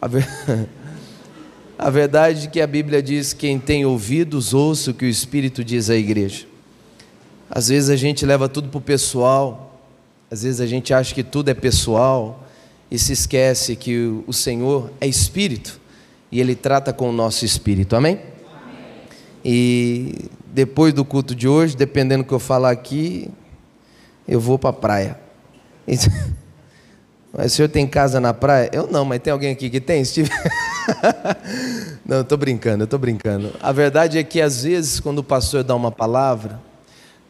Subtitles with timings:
[0.00, 0.26] A, ver...
[1.78, 5.62] a verdade é que a Bíblia diz: quem tem ouvidos, ouça o que o Espírito
[5.62, 6.46] diz à igreja.
[7.50, 9.80] Às vezes a gente leva tudo para o pessoal,
[10.30, 12.46] às vezes a gente acha que tudo é pessoal
[12.88, 15.80] e se esquece que o Senhor é Espírito
[16.30, 18.14] e Ele trata com o nosso espírito, amém?
[18.14, 18.24] amém?
[19.44, 20.14] E
[20.46, 23.28] depois do culto de hoje, dependendo do que eu falar aqui,
[24.28, 25.20] eu vou para a praia.
[27.32, 28.68] Mas o senhor tem casa na praia?
[28.72, 30.04] Eu não, mas tem alguém aqui que tem?
[30.04, 30.30] Steve?
[32.04, 33.52] não, estou brincando, estou brincando.
[33.62, 36.60] A verdade é que às vezes, quando o pastor dá uma palavra,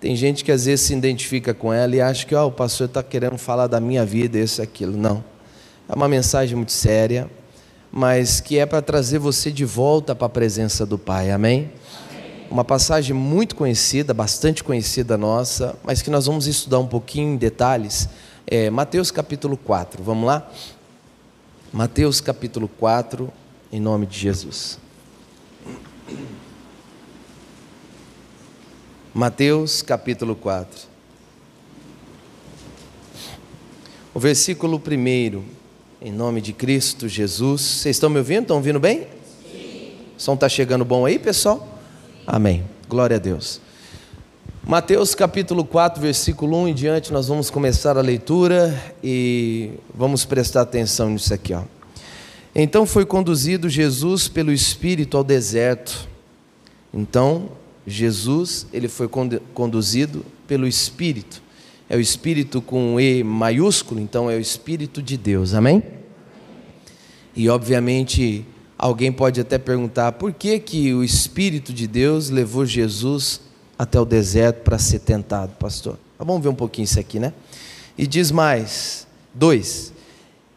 [0.01, 2.87] tem gente que às vezes se identifica com ela e acha que oh, o pastor
[2.87, 4.97] está querendo falar da minha vida, isso, aquilo.
[4.97, 5.23] Não.
[5.87, 7.31] É uma mensagem muito séria,
[7.93, 11.31] mas que é para trazer você de volta para a presença do Pai.
[11.31, 11.71] Amém?
[12.11, 12.41] Amém?
[12.51, 17.37] Uma passagem muito conhecida, bastante conhecida nossa, mas que nós vamos estudar um pouquinho em
[17.37, 18.09] detalhes
[18.51, 20.51] é, Mateus capítulo 4, vamos lá?
[21.73, 23.33] Mateus capítulo 4,
[23.71, 24.77] em nome de Jesus.
[29.15, 30.91] Mateus capítulo 4.
[34.13, 35.45] O versículo 1,
[36.03, 37.61] em nome de Cristo Jesus.
[37.61, 38.43] Vocês estão me ouvindo?
[38.43, 39.07] Estão ouvindo bem?
[39.53, 39.93] Sim.
[40.17, 41.79] O som está chegando bom aí, pessoal?
[42.27, 42.65] Amém.
[42.89, 43.61] Glória a Deus.
[44.67, 50.61] Mateus capítulo 4, versículo 1 em diante, nós vamos começar a leitura e vamos prestar
[50.61, 51.55] atenção nisso aqui.
[51.55, 51.63] Ó.
[52.55, 56.07] Então foi conduzido Jesus pelo Espírito ao deserto.
[56.93, 57.49] Então,
[57.87, 59.09] Jesus, ele foi
[59.55, 61.43] conduzido pelo Espírito.
[61.89, 65.83] É o Espírito com E maiúsculo, então é o Espírito de Deus, amém?
[67.35, 68.45] E obviamente
[68.79, 73.50] alguém pode até perguntar por que, que o Espírito de Deus levou Jesus
[73.81, 75.99] até o deserto para ser tentado, pastor.
[76.19, 77.33] Mas vamos ver um pouquinho isso aqui, né?
[77.97, 79.91] E diz mais, dois.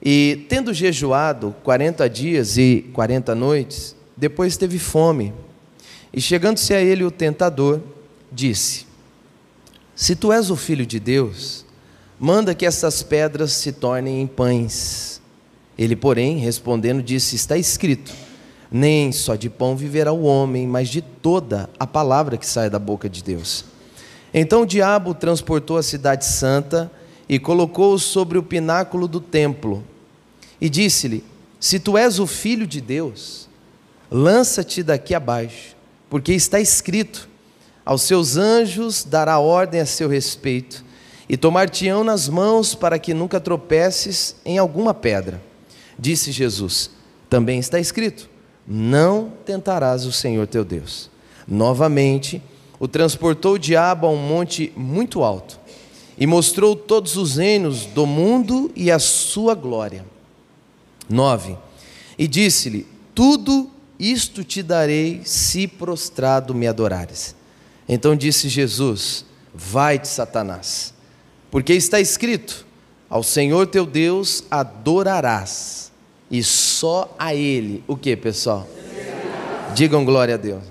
[0.01, 5.33] E tendo jejuado 40 dias e 40 noites, depois teve fome.
[6.11, 7.79] E chegando-se a ele o tentador,
[8.29, 8.85] disse:
[9.95, 11.65] Se tu és o filho de Deus,
[12.19, 15.21] manda que essas pedras se tornem em pães.
[15.77, 18.11] Ele, porém, respondendo, disse: Está escrito
[18.73, 22.79] nem só de pão viverá o homem, mas de toda a palavra que sai da
[22.79, 23.63] boca de Deus.
[24.33, 26.91] Então o diabo transportou a cidade santa
[27.29, 29.83] e colocou-o sobre o pináculo do templo
[30.63, 31.25] e disse-lhe:
[31.59, 33.49] Se tu és o filho de Deus,
[34.09, 35.75] lança-te daqui abaixo,
[36.09, 37.27] porque está escrito:
[37.85, 40.83] Aos seus anjos dará ordem a seu respeito,
[41.27, 45.43] e tomar-te-ão nas mãos para que nunca tropeces em alguma pedra.
[45.99, 46.89] Disse Jesus:
[47.29, 48.32] Também está escrito:
[48.67, 51.09] não tentarás o Senhor teu Deus.
[51.47, 52.41] Novamente,
[52.79, 55.59] o transportou o diabo a um monte muito alto
[56.17, 60.05] e mostrou todos os reinos do mundo e a sua glória.
[61.09, 61.57] 9.
[62.17, 63.69] E disse-lhe: Tudo
[63.99, 67.35] isto te darei se prostrado me adorares.
[67.87, 70.93] Então disse Jesus: Vai-te, Satanás,
[71.51, 72.65] porque está escrito:
[73.09, 75.92] Ao Senhor teu Deus adorarás
[76.33, 77.83] e só a Ele.
[77.87, 78.67] O que, pessoal?
[79.75, 80.63] Digam glória a Deus.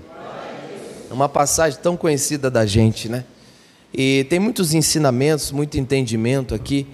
[1.08, 3.24] É uma passagem tão conhecida da gente, né?
[3.94, 6.88] E tem muitos ensinamentos, muito entendimento aqui.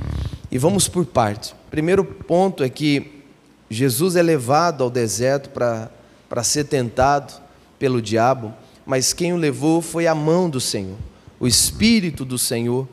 [0.53, 1.55] E vamos por parte.
[1.71, 3.23] Primeiro ponto é que
[3.71, 7.41] Jesus é levado ao deserto para ser tentado
[7.79, 8.53] pelo diabo,
[8.85, 10.99] mas quem o levou foi a mão do Senhor.
[11.41, 12.87] O Espírito do Senhor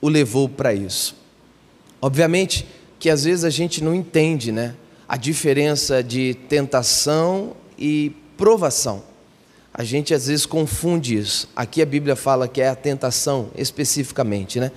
[0.00, 1.16] o levou para isso.
[2.00, 2.64] Obviamente
[2.96, 4.76] que às vezes a gente não entende, né?
[5.08, 9.02] A diferença de tentação e provação.
[9.72, 11.48] A gente às vezes confunde isso.
[11.54, 14.72] Aqui a Bíblia fala que é a tentação especificamente, né?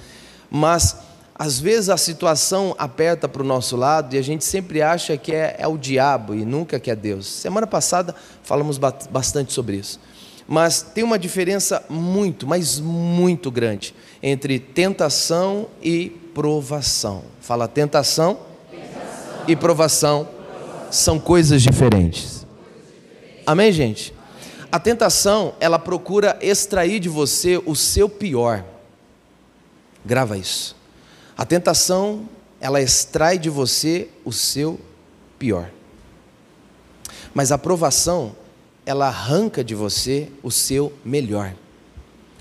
[0.52, 0.98] Mas
[1.34, 5.34] às vezes a situação aperta para o nosso lado e a gente sempre acha que
[5.34, 7.28] é, é, o diabo e nunca que é Deus.
[7.28, 8.14] Semana passada
[8.44, 10.02] falamos bastante sobre isso.
[10.46, 17.24] Mas tem uma diferença muito, mas muito grande entre tentação e provação.
[17.40, 18.49] Fala tentação
[19.48, 20.28] e provação
[20.92, 22.46] são coisas diferentes.
[23.46, 24.14] Amém, gente?
[24.72, 28.64] A tentação, ela procura extrair de você o seu pior.
[30.06, 30.76] Grava isso.
[31.36, 32.30] A tentação,
[32.62, 34.80] ela extrai de você o seu
[35.40, 35.72] pior.
[37.34, 38.36] Mas a provação,
[38.86, 41.54] ela arranca de você o seu melhor.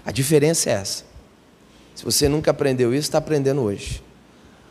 [0.04, 1.04] A diferença é essa.
[1.94, 4.02] Se você nunca aprendeu isso, está aprendendo hoje.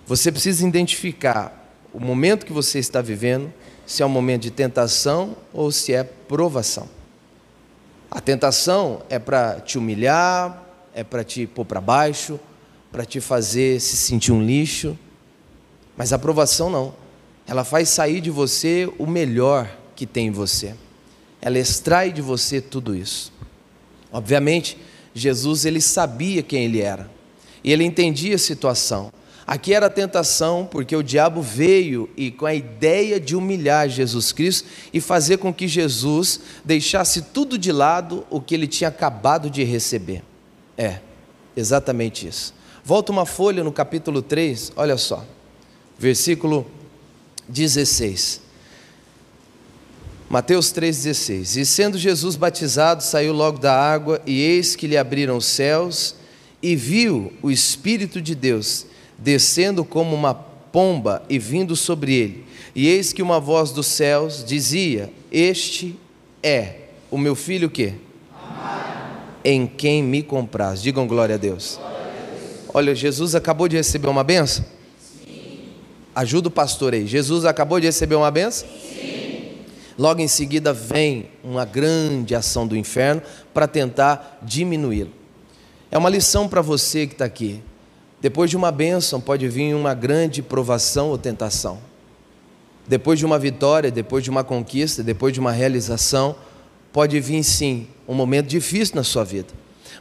[0.05, 3.51] Você precisa identificar o momento que você está vivendo,
[3.85, 6.89] se é um momento de tentação ou se é provação.
[8.09, 10.63] A tentação é para te humilhar,
[10.93, 12.39] é para te pôr para baixo,
[12.91, 14.97] para te fazer se sentir um lixo,
[15.95, 16.93] mas a provação não.
[17.47, 20.75] ela faz sair de você o melhor que tem em você.
[21.41, 23.31] Ela extrai de você tudo isso.
[24.11, 24.77] Obviamente,
[25.13, 27.09] Jesus ele sabia quem ele era.
[27.63, 29.11] E ele entendia a situação.
[29.47, 34.33] Aqui era a tentação, porque o diabo veio e com a ideia de humilhar Jesus
[34.33, 39.49] Cristo e fazer com que Jesus deixasse tudo de lado o que ele tinha acabado
[39.49, 40.21] de receber.
[40.77, 40.99] É,
[41.55, 42.53] exatamente isso.
[42.83, 45.25] Volta uma folha no capítulo 3, olha só,
[45.97, 46.69] versículo
[47.47, 48.41] 16.
[50.29, 55.37] Mateus 3,16: E sendo Jesus batizado, saiu logo da água, e eis que lhe abriram
[55.37, 56.15] os céus,
[56.61, 58.85] e viu o Espírito de Deus
[59.17, 62.45] descendo como uma pomba e vindo sobre ele.
[62.75, 65.97] E eis que uma voz dos céus dizia: Este
[66.43, 66.75] é
[67.09, 67.93] o meu filho que?
[69.43, 70.81] Em quem me compraz.
[70.81, 71.79] Digam glória a Deus.
[72.73, 74.63] Olha, Jesus acabou de receber uma benção?
[76.13, 77.07] Ajuda o pastor aí.
[77.07, 78.67] Jesus acabou de receber uma benção?
[78.67, 79.53] Sim.
[79.97, 83.21] Logo em seguida vem uma grande ação do inferno
[83.53, 85.11] para tentar diminuí-lo.
[85.89, 87.61] É uma lição para você que está aqui.
[88.19, 91.79] Depois de uma bênção pode vir uma grande provação ou tentação.
[92.87, 96.35] Depois de uma vitória, depois de uma conquista, depois de uma realização,
[96.91, 99.49] pode vir sim um momento difícil na sua vida.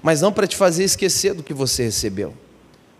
[0.02, 2.32] Mas não para te fazer esquecer do que você recebeu,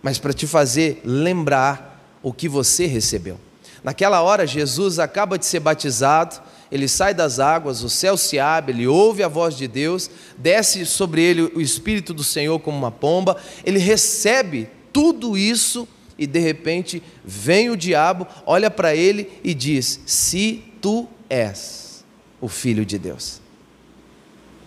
[0.03, 3.39] mas para te fazer lembrar o que você recebeu.
[3.83, 6.41] Naquela hora, Jesus acaba de ser batizado,
[6.73, 10.85] ele sai das águas, o céu se abre, ele ouve a voz de Deus, desce
[10.85, 15.87] sobre ele o Espírito do Senhor como uma pomba, ele recebe tudo isso
[16.19, 22.03] e de repente vem o diabo, olha para ele e diz: Se tu és
[22.41, 23.43] o filho de Deus.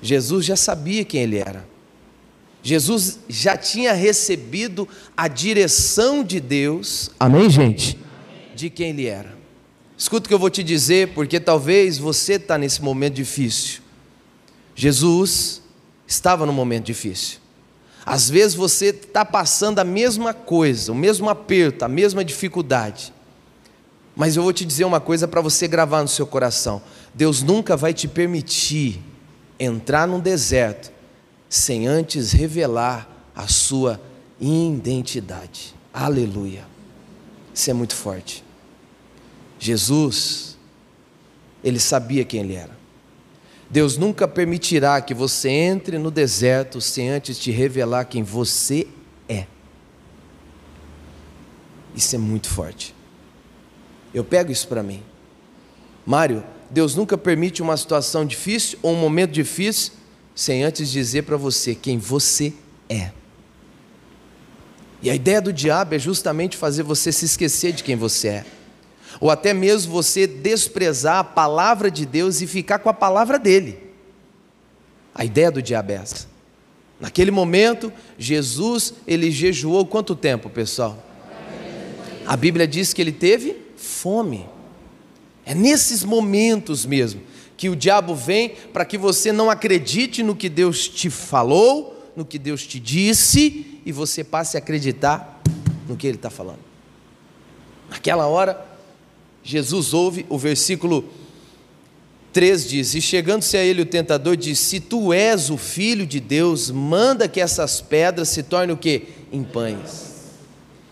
[0.04, 1.68] Jesus já sabia quem ele era.
[2.62, 4.88] Jesus já tinha recebido
[5.18, 7.98] a direção de Deus, amém, gente?
[8.54, 9.36] De quem ele era.
[9.98, 13.82] Escuta o que eu vou te dizer, porque talvez você está nesse momento difícil.
[14.76, 15.64] Jesus
[16.06, 17.39] estava num momento difícil.
[18.10, 23.14] Às vezes você está passando a mesma coisa, o mesmo aperto, a mesma dificuldade.
[24.16, 26.82] Mas eu vou te dizer uma coisa para você gravar no seu coração:
[27.14, 29.00] Deus nunca vai te permitir
[29.60, 30.92] entrar num deserto
[31.48, 34.02] sem antes revelar a sua
[34.42, 35.76] identidade.
[35.94, 36.66] Aleluia.
[37.54, 38.44] Isso é muito forte.
[39.60, 40.58] Jesus,
[41.64, 42.79] ele sabia quem ele era.
[43.70, 48.88] Deus nunca permitirá que você entre no deserto sem antes te revelar quem você
[49.28, 49.46] é.
[51.96, 52.96] Isso é muito forte.
[54.12, 55.04] Eu pego isso para mim.
[56.04, 59.94] Mário, Deus nunca permite uma situação difícil ou um momento difícil
[60.34, 62.54] sem antes dizer para você quem você
[62.90, 63.12] é.
[65.02, 68.46] E a ideia do diabo é justamente fazer você se esquecer de quem você é
[69.20, 73.78] ou até mesmo você desprezar a palavra de Deus e ficar com a palavra dele.
[75.14, 76.28] A ideia do diabo é essa.
[77.00, 80.98] Naquele momento, Jesus, ele jejuou quanto tempo, pessoal?
[82.26, 84.46] A Bíblia diz que ele teve fome.
[85.46, 87.22] É nesses momentos mesmo
[87.58, 92.24] que o diabo vem para que você não acredite no que Deus te falou, no
[92.24, 95.42] que Deus te disse, e você passe a acreditar
[95.88, 96.60] no que ele está falando.
[97.90, 98.69] Naquela hora,
[99.50, 101.06] Jesus ouve, o versículo
[102.32, 106.20] 3 diz: E chegando-se a ele o tentador disse: Se tu és o filho de
[106.20, 109.08] Deus, manda que essas pedras se tornem o que?
[109.32, 110.14] Em pães.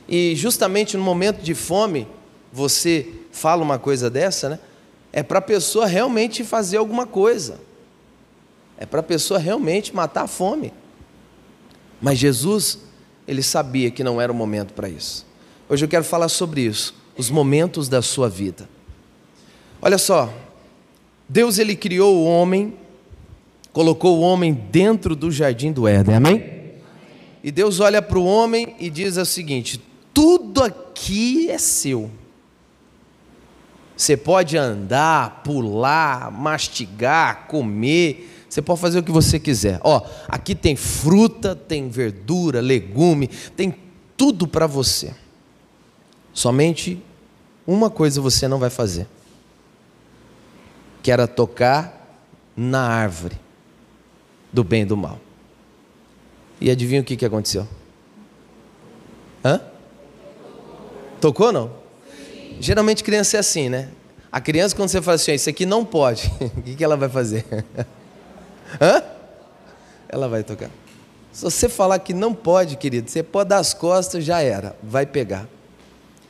[0.09, 2.07] E justamente no momento de fome,
[2.51, 4.59] você fala uma coisa dessa, né?
[5.13, 7.59] É para a pessoa realmente fazer alguma coisa.
[8.75, 10.73] É para a pessoa realmente matar a fome.
[12.01, 12.79] Mas Jesus,
[13.27, 15.27] ele sabia que não era o momento para isso.
[15.69, 18.69] Hoje eu quero falar sobre isso os momentos da sua vida.
[19.81, 20.33] Olha só,
[21.27, 22.73] Deus ele criou o homem,
[23.71, 26.57] colocou o homem dentro do jardim do Éden, amém?
[27.43, 29.81] E Deus olha para o homem e diz o seguinte:
[30.13, 32.09] tudo aqui é seu.
[33.95, 39.79] Você pode andar, pular, mastigar, comer, você pode fazer o que você quiser.
[39.83, 43.73] Ó, aqui tem fruta, tem verdura, legume, tem
[44.15, 45.13] tudo para você.
[46.37, 47.03] Somente
[47.65, 49.07] uma coisa você não vai fazer,
[51.01, 52.15] que era tocar
[52.55, 53.35] na árvore
[54.53, 55.19] do bem e do mal.
[56.61, 57.67] E adivinha o que, que aconteceu?
[59.43, 59.59] Hã?
[61.19, 61.71] Tocou não?
[62.59, 63.89] Geralmente criança é assim, né?
[64.31, 67.09] A criança, quando você fala assim, isso aqui não pode, o que, que ela vai
[67.09, 67.47] fazer?
[68.79, 69.01] Hã?
[70.07, 70.69] Ela vai tocar.
[71.31, 75.03] Se você falar que não pode, querido, você pode dar as costas, já era, vai
[75.03, 75.56] pegar.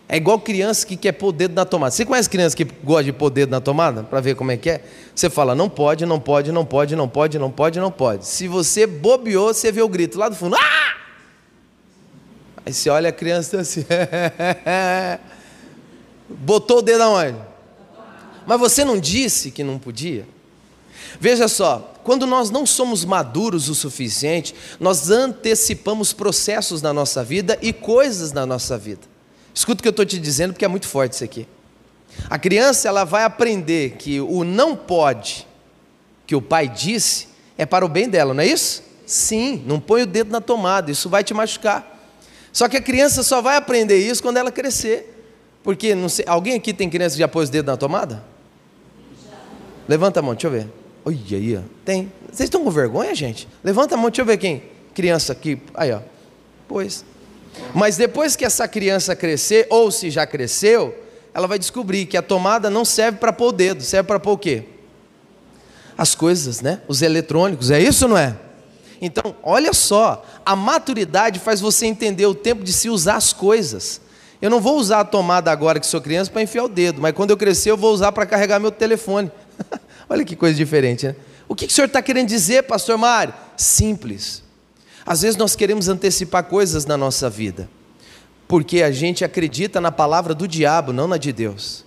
[0.09, 1.91] É igual criança que quer pôr o dedo na tomada.
[1.91, 4.03] Você conhece criança que gosta de pôr o dedo na tomada?
[4.03, 4.81] Para ver como é que é?
[5.13, 8.25] Você fala, não pode, não pode, não pode, não pode, não pode, não pode.
[8.25, 10.55] Se você bobeou, você vê o grito lá do fundo.
[10.55, 10.95] Ah!
[12.65, 13.85] Aí você olha a criança assim.
[16.29, 17.37] Botou o dedo aonde?
[18.45, 20.25] Mas você não disse que não podia?
[21.19, 27.57] Veja só, quando nós não somos maduros o suficiente, nós antecipamos processos na nossa vida
[27.61, 29.16] e coisas na nossa vida.
[29.57, 31.47] Escuta o que eu estou te dizendo, porque é muito forte isso aqui.
[32.29, 35.47] A criança ela vai aprender que o não pode
[36.27, 38.83] que o pai disse é para o bem dela, não é isso?
[39.03, 41.99] Sim, não põe o dedo na tomada, isso vai te machucar.
[42.53, 45.25] Só que a criança só vai aprender isso quando ela crescer.
[45.63, 48.23] Porque não sei, alguém aqui tem criança que já pôs o dedo na tomada?
[49.87, 50.67] Levanta a mão, deixa eu ver.
[51.03, 52.11] Olha aí, tem.
[52.31, 53.47] Vocês estão com vergonha, gente?
[53.63, 54.61] Levanta a mão, deixa eu ver quem.
[54.93, 55.59] Criança aqui.
[55.73, 56.01] Aí, ó.
[56.67, 57.03] Pois.
[57.73, 60.95] Mas depois que essa criança crescer, ou se já cresceu,
[61.33, 64.31] ela vai descobrir que a tomada não serve para pôr o dedo, serve para pôr
[64.31, 64.63] o quê?
[65.97, 66.81] As coisas, né?
[66.87, 68.35] Os eletrônicos, é isso não é?
[69.01, 74.01] Então, olha só, a maturidade faz você entender o tempo de se usar as coisas.
[74.41, 77.13] Eu não vou usar a tomada agora que sou criança para enfiar o dedo, mas
[77.13, 79.31] quando eu crescer eu vou usar para carregar meu telefone.
[80.09, 81.15] olha que coisa diferente, né?
[81.47, 83.33] O que, que o senhor está querendo dizer, pastor Mário?
[83.55, 84.43] Simples.
[85.07, 87.69] Às vezes nós queremos antecipar coisas na nossa vida,
[88.45, 91.85] porque a gente acredita na palavra do diabo, não na de Deus.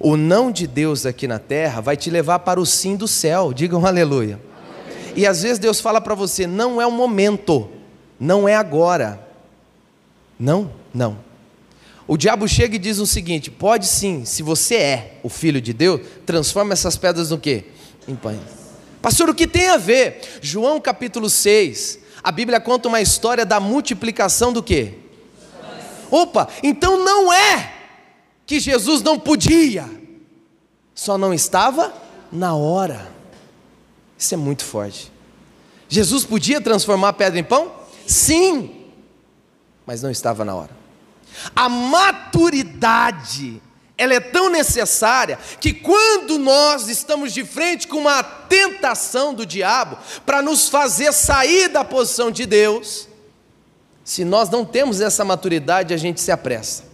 [0.00, 3.52] O não de Deus aqui na terra vai te levar para o sim do céu,
[3.52, 4.40] digam aleluia.
[5.14, 7.70] E às vezes Deus fala para você: não é o momento,
[8.18, 9.24] não é agora.
[10.36, 11.18] Não, não.
[12.08, 15.72] O diabo chega e diz o seguinte: pode sim, se você é o filho de
[15.72, 17.66] Deus, transforma essas pedras no quê?
[18.08, 18.40] Em pães.
[19.00, 20.20] Pastor, o que tem a ver?
[20.42, 24.98] João capítulo 6, a Bíblia conta uma história da multiplicação do quê?
[26.10, 27.72] Opa, então não é
[28.44, 29.88] que Jesus não podia,
[30.94, 31.90] só não estava
[32.30, 33.10] na hora.
[34.18, 35.10] Isso é muito forte.
[35.88, 37.72] Jesus podia transformar pedra em pão?
[38.06, 38.84] Sim,
[39.86, 40.76] mas não estava na hora.
[41.56, 43.62] A maturidade,
[43.98, 49.98] ela é tão necessária que quando nós estamos de frente com uma tentação do diabo
[50.24, 53.08] para nos fazer sair da posição de Deus,
[54.04, 56.84] se nós não temos essa maturidade, a gente se apressa.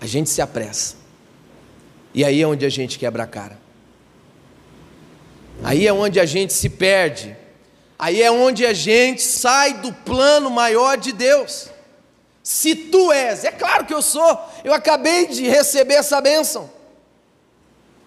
[0.00, 0.96] A gente se apressa.
[2.14, 3.58] E aí é onde a gente quebra a cara.
[5.62, 7.36] Aí é onde a gente se perde.
[7.98, 11.68] Aí é onde a gente sai do plano maior de Deus.
[12.48, 16.70] Se tu és, é claro que eu sou, eu acabei de receber essa bênção.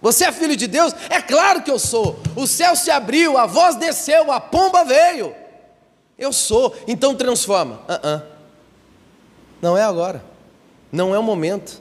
[0.02, 0.96] Você é filho de Deus?
[1.12, 2.20] É claro que eu sou.
[2.36, 5.36] O céu se abriu, a voz desceu, a pomba veio.
[6.18, 7.82] Eu sou, então transforma.
[7.88, 8.24] Uh -uh.
[9.62, 10.26] Não é agora,
[10.92, 11.80] não é o momento.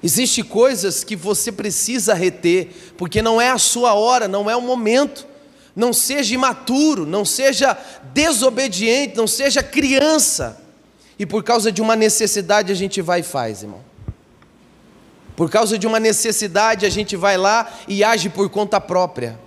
[0.00, 4.62] Existem coisas que você precisa reter, porque não é a sua hora, não é o
[4.62, 5.26] momento.
[5.74, 7.76] Não seja imaturo, não seja
[8.14, 10.61] desobediente, não seja criança.
[11.18, 13.80] E por causa de uma necessidade a gente vai e faz, irmão.
[15.36, 19.38] Por causa de uma necessidade a gente vai lá e age por conta própria.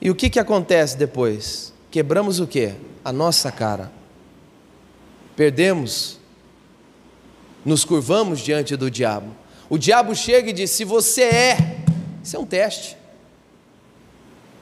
[0.00, 1.72] E o que, que acontece depois?
[1.90, 2.74] Quebramos o que?
[3.04, 3.90] A nossa cara.
[5.34, 6.18] Perdemos
[7.66, 9.34] nos curvamos diante do diabo.
[9.68, 11.76] O diabo chega e diz: se você é,
[12.22, 12.96] isso é um teste.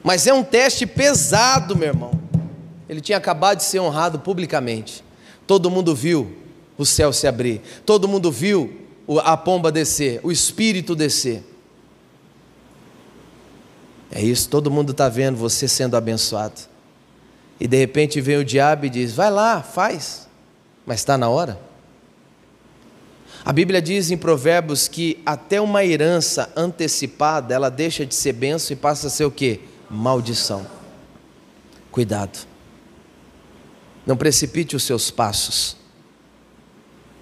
[0.03, 2.11] Mas é um teste pesado, meu irmão.
[2.89, 5.04] Ele tinha acabado de ser honrado publicamente.
[5.47, 6.35] Todo mundo viu
[6.77, 8.81] o céu se abrir, todo mundo viu
[9.23, 11.43] a pomba descer, o espírito descer.
[14.11, 16.61] É isso, todo mundo está vendo você sendo abençoado.
[17.59, 20.27] E de repente vem o diabo e diz: vai lá, faz,
[20.85, 21.59] mas está na hora.
[23.43, 28.75] A Bíblia diz em Provérbios que até uma herança antecipada, ela deixa de ser benção
[28.75, 29.61] e passa a ser o que?
[29.89, 30.65] Maldição.
[31.91, 32.54] Cuidado.
[34.05, 35.75] Não precipite os seus passos.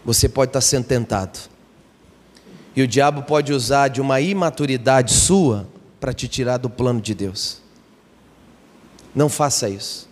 [0.04, 1.40] Você pode estar sendo tentado.
[2.76, 5.68] E o diabo pode usar de uma imaturidade sua
[6.00, 7.62] para te tirar do plano de Deus.
[9.16, 10.10] Não faça isso.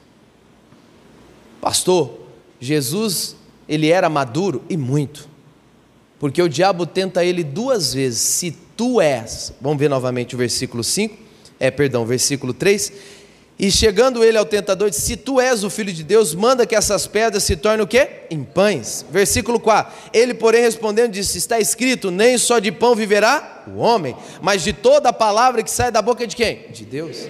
[1.59, 2.19] Pastor,
[2.59, 3.35] Jesus,
[3.67, 5.27] ele era maduro e muito.
[6.19, 8.19] Porque o diabo tenta ele duas vezes.
[8.19, 11.17] Se tu és, vamos ver novamente o versículo 5,
[11.59, 12.93] é, perdão, versículo 3.
[13.61, 16.75] E chegando ele ao tentador, disse: Se tu és o filho de Deus, manda que
[16.75, 18.23] essas pedras se tornem o quê?
[18.31, 19.05] Em pães.
[19.11, 19.93] Versículo 4.
[20.11, 24.73] Ele, porém, respondendo, disse: Está escrito: Nem só de pão viverá o homem, mas de
[24.73, 26.65] toda a palavra que sai da boca de quem?
[26.71, 27.29] De Deus.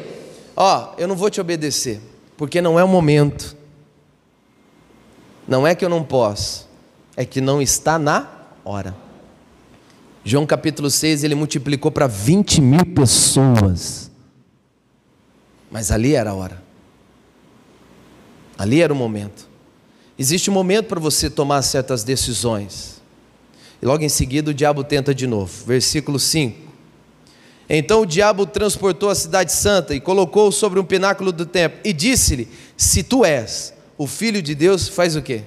[0.55, 2.00] Ó, eu não vou te obedecer,
[2.38, 3.57] porque não é o momento.
[5.45, 6.71] Não é que eu não posso
[7.15, 8.27] é que não está na
[8.63, 8.95] hora.
[10.23, 14.11] João capítulo 6, ele multiplicou para 20 mil pessoas.
[15.72, 16.62] Mas ali era a hora.
[18.58, 19.50] Ali era o momento.
[20.20, 23.01] Existe um momento para você tomar certas decisões.
[23.82, 25.66] E logo em seguida o diabo tenta de novo.
[25.66, 26.70] Versículo 5.
[27.70, 31.94] Então o diabo transportou a cidade santa e colocou sobre um pináculo do templo e
[31.94, 35.44] disse-lhe: Se tu és o filho de Deus, faz o quê?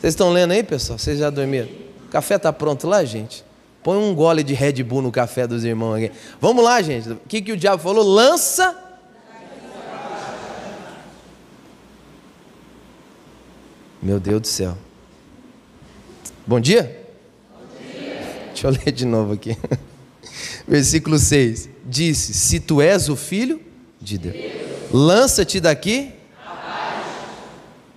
[0.00, 0.96] Vocês estão lendo aí, pessoal?
[0.96, 1.68] Vocês já dormiram?
[2.06, 3.44] O café está pronto lá, gente?
[3.88, 6.12] Põe um gole de Red Bull no café dos irmãos aqui.
[6.38, 7.08] Vamos lá, gente.
[7.08, 8.04] O que, que o diabo falou?
[8.04, 8.76] Lança.
[14.02, 14.76] Meu Deus do céu.
[16.46, 17.02] Bom dia?
[17.50, 18.48] Bom dia.
[18.48, 19.56] Deixa eu ler de novo aqui.
[20.68, 21.70] Versículo 6.
[21.86, 23.58] Disse: Se tu és o filho
[23.98, 24.36] de Deus,
[24.92, 26.12] lança-te daqui.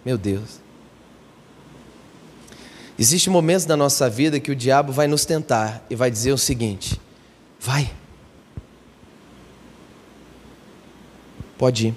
[0.06, 0.62] Meu Deus.
[3.02, 6.38] Existem momentos na nossa vida que o diabo vai nos tentar e vai dizer o
[6.38, 7.02] seguinte:
[7.60, 7.92] vai,
[11.58, 11.96] pode ir,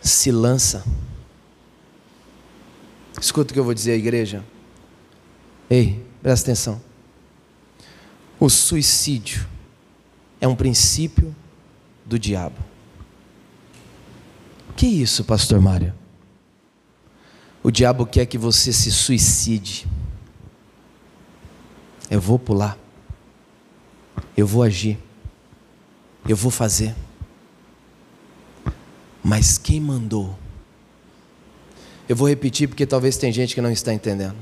[0.00, 0.84] se lança.
[3.20, 4.44] Escuta o que eu vou dizer à igreja.
[5.68, 6.80] Ei, presta atenção.
[8.38, 9.44] O suicídio
[10.40, 11.34] é um princípio
[12.06, 12.60] do diabo.
[14.76, 16.03] Que isso, pastor Mário?
[17.64, 19.88] O diabo quer que você se suicide.
[22.10, 22.78] Eu vou pular.
[24.36, 24.98] Eu vou agir.
[26.28, 26.94] Eu vou fazer.
[29.22, 30.38] Mas quem mandou?
[32.06, 34.36] Eu vou repetir porque talvez tem gente que não está entendendo.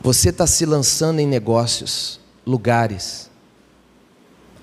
[0.00, 3.30] Você está se lançando em negócios, lugares,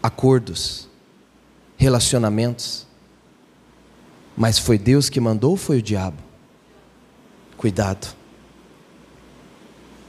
[0.02, 0.90] acordos,
[1.78, 2.88] relacionamentos.
[4.36, 6.27] Mas foi Deus que mandou ou foi o diabo?
[7.58, 8.16] Cuidado.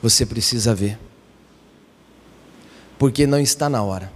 [0.03, 0.99] Você precisa ver.
[2.99, 4.13] Porque não está na hora.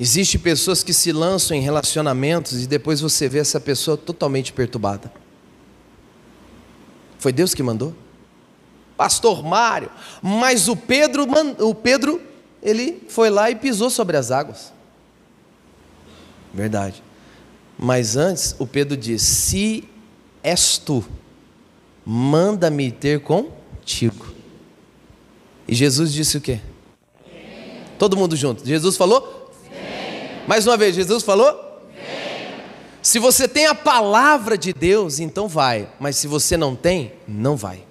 [0.00, 5.12] Existem pessoas que se lançam em relacionamentos e depois você vê essa pessoa totalmente perturbada.
[7.18, 7.94] Foi Deus que mandou?
[8.96, 9.90] Pastor Mário,
[10.22, 11.26] mas o Pedro,
[11.58, 12.20] o Pedro,
[12.62, 14.72] ele foi lá e pisou sobre as águas.
[16.52, 17.02] Verdade.
[17.78, 19.88] Mas antes, o Pedro diz: se
[20.42, 21.04] és tu,
[22.04, 24.26] manda-me ter contigo.
[25.66, 26.60] E Jesus disse o quê?
[27.24, 27.82] Sim.
[27.98, 28.66] Todo mundo junto.
[28.66, 29.52] Jesus falou?
[29.62, 30.46] Sim.
[30.46, 31.52] Mais uma vez, Jesus falou?
[31.52, 32.62] Sim.
[33.02, 35.88] Se você tem a palavra de Deus, então vai.
[36.00, 37.86] Mas se você não tem, não vai.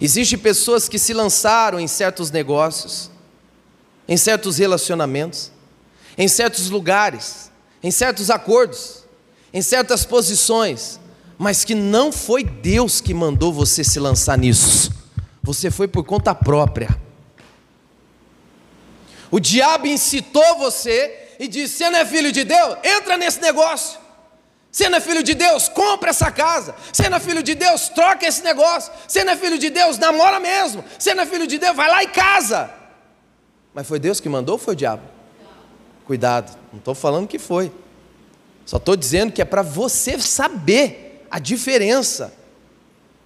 [0.00, 3.10] Existem pessoas que se lançaram em certos negócios,
[4.06, 5.50] em certos relacionamentos,
[6.16, 7.50] em certos lugares,
[7.82, 8.97] em certos acordos,
[9.52, 11.00] em certas posições,
[11.38, 14.92] mas que não foi Deus que mandou você se lançar nisso.
[15.42, 17.00] Você foi por conta própria.
[19.30, 22.76] O diabo incitou você e disse: Você não é filho de Deus?
[22.82, 23.98] Entra nesse negócio.
[24.70, 25.68] Você não é filho de Deus?
[25.68, 26.74] Compra essa casa.
[26.92, 27.88] Você não é filho de Deus?
[27.88, 28.92] Troca esse negócio.
[29.06, 29.98] Você não é filho de Deus?
[29.98, 30.84] Namora mesmo.
[30.98, 31.74] Você não é filho de Deus?
[31.74, 32.70] Vai lá e casa.
[33.74, 35.02] Mas foi Deus que mandou ou foi o diabo?
[36.06, 37.72] Cuidado, não estou falando que foi.
[38.68, 42.34] Só estou dizendo que é para você saber a diferença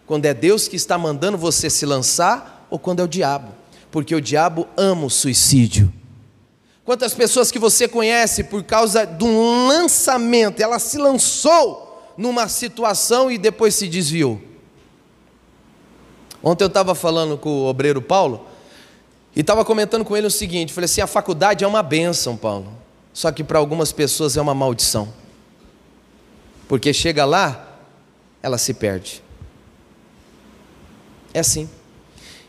[0.07, 3.53] quando é Deus que está mandando você se lançar ou quando é o diabo,
[3.91, 5.93] porque o diabo ama o suicídio.
[6.85, 13.29] Quantas pessoas que você conhece por causa de um lançamento, ela se lançou numa situação
[13.29, 14.41] e depois se desviou.
[16.41, 18.47] Ontem eu estava falando com o obreiro Paulo
[19.35, 22.73] e estava comentando com ele o seguinte: falei assim, a faculdade é uma bênção, Paulo,
[23.13, 25.21] só que para algumas pessoas é uma maldição
[26.73, 27.69] porque chega lá,
[28.43, 29.23] ela se perde.
[31.35, 31.69] É assim.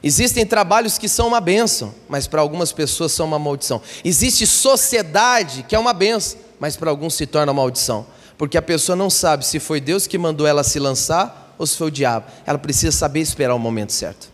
[0.02, 3.82] Existem trabalhos que são uma benção, mas para algumas pessoas são uma maldição.
[4.02, 8.08] Existe sociedade que é uma benção, mas para alguns se torna maldição,
[8.38, 11.76] porque a pessoa não sabe se foi Deus que mandou ela se lançar ou se
[11.76, 12.26] foi o diabo.
[12.46, 14.32] Ela precisa saber esperar o momento certo.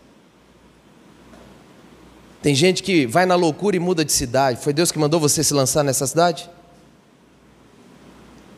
[2.40, 4.62] Tem gente que vai na loucura e muda de cidade.
[4.62, 6.48] Foi Deus que mandou você se lançar nessa cidade?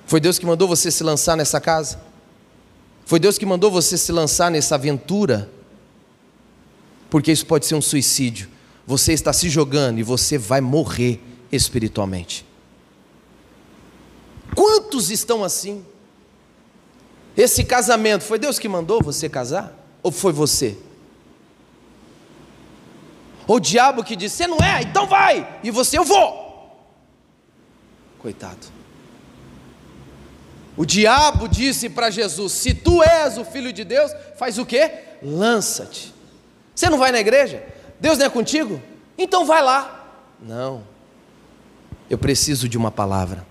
[0.07, 2.01] Foi Deus que mandou você se lançar nessa casa?
[3.05, 5.51] Foi Deus que mandou você se lançar nessa aventura?
[7.11, 8.49] Porque isso pode ser um suicídio.
[8.87, 12.45] Você está se jogando e você vai morrer espiritualmente.
[14.55, 15.85] Quantos estão assim?
[17.37, 19.79] Esse casamento, foi Deus que mandou você casar?
[20.03, 20.77] Ou foi você?
[23.47, 25.61] Ou o diabo que disse: Você não é, então vai!
[25.63, 26.43] E você, eu vou!
[28.19, 28.82] Coitado.
[30.77, 34.91] O diabo disse para Jesus: Se tu és o filho de Deus, faz o quê?
[35.23, 36.15] Lança-te.
[36.75, 37.63] Você não vai na igreja?
[38.01, 38.81] Deus não é contigo?
[39.17, 40.09] Então vai lá.
[40.41, 40.83] Não.
[42.09, 43.47] Eu preciso de uma palavra.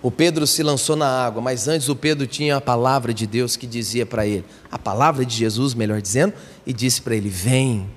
[0.00, 3.56] O Pedro se lançou na água, mas antes o Pedro tinha a palavra de Deus
[3.56, 7.90] que dizia para ele, a palavra de Jesus, melhor dizendo, e disse para ele: Vem.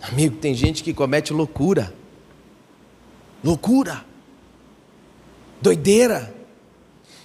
[0.00, 1.92] Amigo, tem gente que comete loucura.
[3.42, 4.09] Loucura
[5.60, 6.34] doideira.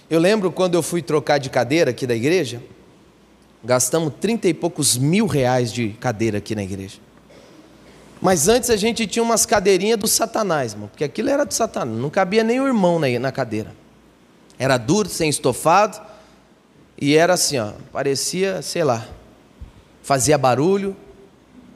[0.08, 2.62] Eu lembro quando eu fui trocar de cadeira aqui da igreja,
[3.64, 6.98] gastamos trinta e poucos mil reais de cadeira aqui na igreja.
[8.20, 11.98] Mas antes a gente tinha umas cadeirinhas do satanás, mano, porque aquilo era do satanás,
[11.98, 13.74] não cabia nem o irmão na, na cadeira.
[14.58, 16.00] Era duro, sem estofado,
[16.98, 19.06] e era assim, ó, parecia, sei lá,
[20.02, 20.96] fazia barulho.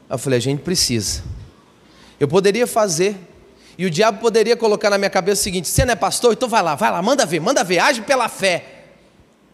[0.08, 1.22] Eu falei, a gente precisa.
[2.18, 3.16] Eu poderia fazer,
[3.78, 6.32] e o diabo poderia colocar na minha cabeça o seguinte: você não é pastor?
[6.32, 8.64] Então vai lá, vai lá, manda ver, manda ver, age pela fé.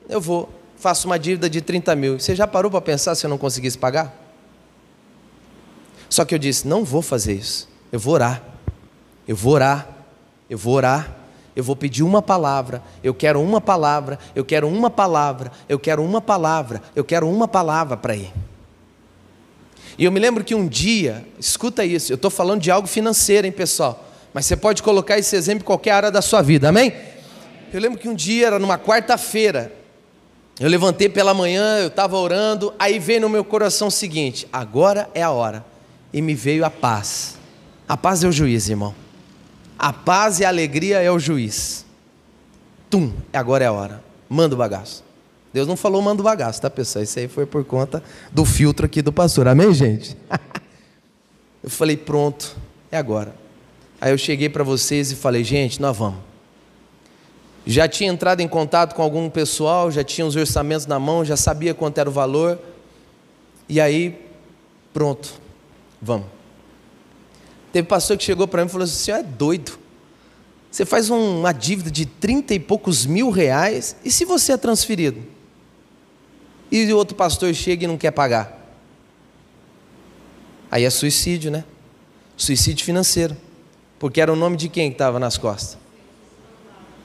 [0.09, 2.19] Eu vou, faço uma dívida de 30 mil.
[2.19, 4.15] Você já parou para pensar se eu não conseguisse pagar?
[6.09, 7.69] Só que eu disse: não vou fazer isso.
[7.91, 8.43] Eu vou orar.
[9.27, 9.89] Eu vou orar.
[10.49, 11.15] Eu vou orar.
[11.55, 12.83] Eu vou pedir uma palavra.
[13.03, 14.19] Eu quero uma palavra.
[14.35, 15.51] Eu quero uma palavra.
[15.69, 16.83] Eu quero uma palavra.
[16.95, 18.33] Eu quero uma palavra para ir.
[19.99, 23.47] E eu me lembro que um dia, escuta isso, eu estou falando de algo financeiro,
[23.47, 24.06] hein, pessoal?
[24.37, 26.93] Mas você pode colocar esse exemplo em qualquer área da sua vida, amém?
[27.73, 29.73] Eu lembro que um dia, era numa quarta-feira,
[30.61, 35.09] eu levantei pela manhã, eu estava orando, aí veio no meu coração o seguinte: agora
[35.15, 35.65] é a hora.
[36.13, 37.39] E me veio a paz.
[37.89, 38.95] A paz é o juiz, irmão.
[39.79, 41.87] A paz e a alegria é o juiz.
[42.91, 44.05] Tum, agora é a hora.
[44.29, 45.03] Manda o bagaço.
[45.51, 47.03] Deus não falou manda o bagaço, tá pessoal?
[47.03, 49.49] Isso aí foi por conta do filtro aqui do pastor.
[49.49, 50.15] Amém, gente?
[51.65, 52.55] eu falei, pronto,
[52.93, 53.46] é agora.
[54.07, 56.21] Aí eu cheguei para vocês e falei, gente, nós vamos.
[57.67, 61.37] Já tinha entrado em contato com algum pessoal, já tinha os orçamentos na mão, já
[61.37, 62.57] sabia quanto era o valor.
[63.69, 64.17] E aí,
[64.95, 65.35] pronto,
[66.01, 66.29] vamos.
[67.73, 69.77] Teve pastor que chegou para mim e falou assim: o senhor é doido.
[70.71, 75.21] Você faz uma dívida de trinta e poucos mil reais, e se você é transferido?
[76.71, 78.73] E o outro pastor chega e não quer pagar?
[80.71, 81.65] Aí é suicídio, né?
[82.37, 83.37] Suicídio financeiro.
[83.99, 85.79] Porque era o nome de quem que estava nas costas?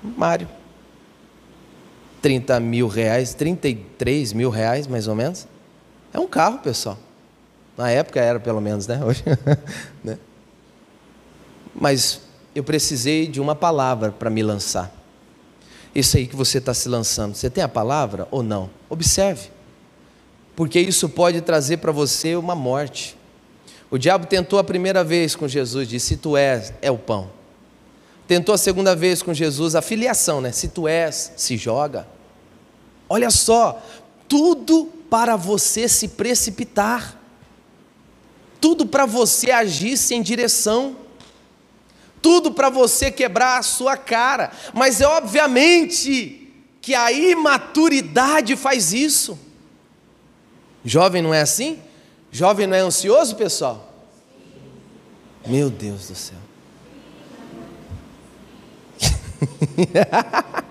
[0.03, 0.47] Mário.
[2.21, 5.47] 30 mil reais, 33 mil reais mais ou menos.
[6.13, 6.97] É um carro, pessoal.
[7.77, 9.01] Na época era pelo menos, né?
[9.03, 9.23] Hoje,
[10.03, 10.17] né?
[11.73, 12.21] Mas
[12.53, 14.91] eu precisei de uma palavra para me lançar.
[15.95, 18.69] Isso aí que você está se lançando, você tem a palavra ou não?
[18.89, 19.49] Observe.
[20.55, 23.17] Porque isso pode trazer para você uma morte.
[23.91, 27.29] O diabo tentou a primeira vez com Jesus, disse: Se tu és, é o pão.
[28.25, 30.53] Tentou a segunda vez com Jesus, a filiação, né?
[30.53, 32.07] Se tu és, se joga.
[33.09, 33.83] Olha só,
[34.29, 37.19] tudo para você se precipitar,
[38.61, 40.95] tudo para você agir sem direção,
[42.21, 49.37] tudo para você quebrar a sua cara, mas é obviamente que a imaturidade faz isso.
[50.85, 51.77] Jovem não é assim?
[52.31, 53.91] Jovem não é ansioso, pessoal?
[55.45, 56.37] Meu Deus do céu.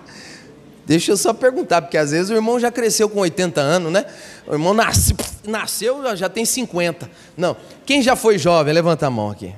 [0.85, 4.05] Deixa eu só perguntar, porque às vezes o irmão já cresceu com 80 anos, né?
[4.47, 5.15] O irmão nasce,
[5.47, 7.09] nasceu, já tem 50.
[7.37, 7.55] Não.
[7.85, 8.73] Quem já foi jovem?
[8.73, 9.53] Levanta a mão aqui.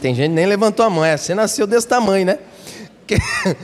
[0.00, 1.04] Tem gente que nem levantou a mão.
[1.04, 2.38] É, você nasceu desse tamanho, né?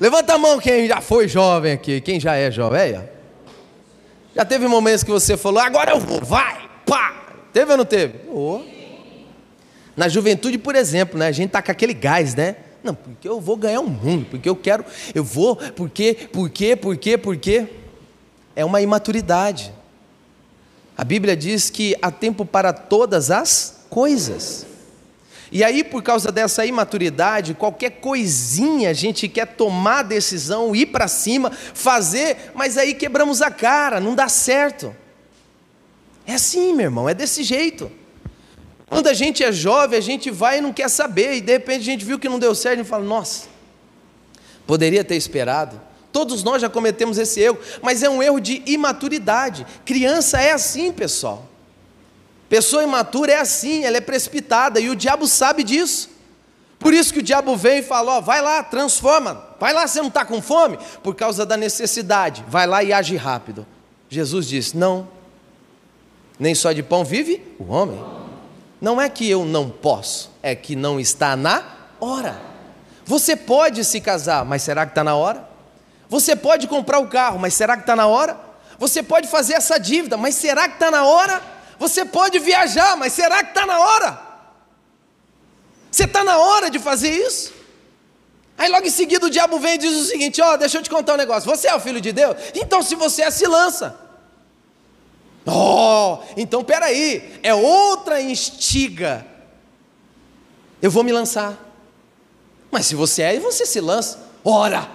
[0.00, 2.00] Levanta a mão quem já foi jovem aqui.
[2.00, 2.80] Quem já é jovem?
[2.80, 2.98] Aí,
[4.38, 7.40] já teve momentos que você falou, agora eu vou, vai, pá.
[7.52, 8.20] Teve ou não teve?
[8.30, 8.60] Oh.
[9.96, 12.54] Na juventude, por exemplo, né, a gente tá com aquele gás, né?
[12.84, 16.76] Não, porque eu vou ganhar o um mundo, porque eu quero, eu vou, porque, porque,
[16.76, 17.66] porque, porque.
[18.54, 19.72] É uma imaturidade.
[20.96, 24.67] A Bíblia diz que há tempo para todas as coisas.
[25.50, 31.08] E aí, por causa dessa imaturidade, qualquer coisinha a gente quer tomar decisão, ir para
[31.08, 34.94] cima, fazer, mas aí quebramos a cara, não dá certo.
[36.26, 37.90] É assim, meu irmão, é desse jeito.
[38.86, 41.80] Quando a gente é jovem, a gente vai e não quer saber, e de repente
[41.80, 43.46] a gente viu que não deu certo e fala: nossa,
[44.66, 45.80] poderia ter esperado.
[46.12, 49.66] Todos nós já cometemos esse erro, mas é um erro de imaturidade.
[49.84, 51.46] Criança é assim, pessoal.
[52.48, 56.10] Pessoa imatura é assim, ela é precipitada e o diabo sabe disso.
[56.78, 60.00] Por isso que o diabo vem e fala: ó, vai lá, transforma, vai lá, você
[60.00, 60.78] não está com fome?
[61.02, 63.66] Por causa da necessidade, vai lá e age rápido.
[64.08, 65.08] Jesus disse: não,
[66.38, 68.02] nem só de pão vive o homem.
[68.80, 71.64] Não é que eu não posso, é que não está na
[72.00, 72.40] hora.
[73.04, 75.48] Você pode se casar, mas será que está na hora?
[76.08, 78.38] Você pode comprar o carro, mas será que está na hora?
[78.78, 81.57] Você pode fazer essa dívida, mas será que está na hora?
[81.78, 84.20] Você pode viajar, mas será que está na hora?
[85.90, 87.52] Você está na hora de fazer isso?
[88.56, 90.82] Aí logo em seguida o diabo vem e diz o seguinte: Ó, oh, deixa eu
[90.82, 91.48] te contar um negócio.
[91.48, 92.36] Você é o filho de Deus?
[92.54, 93.98] Então, se você é, se lança.
[95.46, 99.24] Oh, então peraí, é outra instiga.
[100.82, 101.56] Eu vou me lançar.
[102.70, 104.18] Mas se você é, você se lança.
[104.44, 104.88] Ora,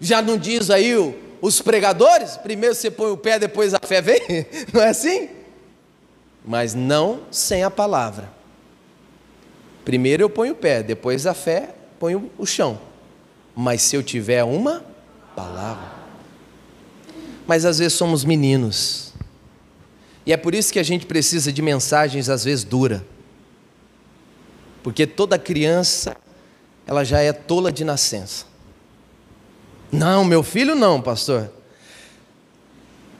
[0.00, 2.36] já não diz aí o, os pregadores?
[2.36, 4.20] Primeiro você põe o pé, depois a fé vem?
[4.72, 5.28] Não é assim?
[6.46, 8.30] Mas não sem a palavra.
[9.84, 12.80] Primeiro eu ponho o pé, depois a fé, ponho o chão.
[13.54, 14.84] Mas se eu tiver uma
[15.34, 15.92] palavra.
[17.46, 19.12] Mas às vezes somos meninos.
[20.24, 23.02] E é por isso que a gente precisa de mensagens às vezes duras.
[24.82, 26.16] Porque toda criança,
[26.86, 28.44] ela já é tola de nascença.
[29.90, 31.50] Não, meu filho não, pastor.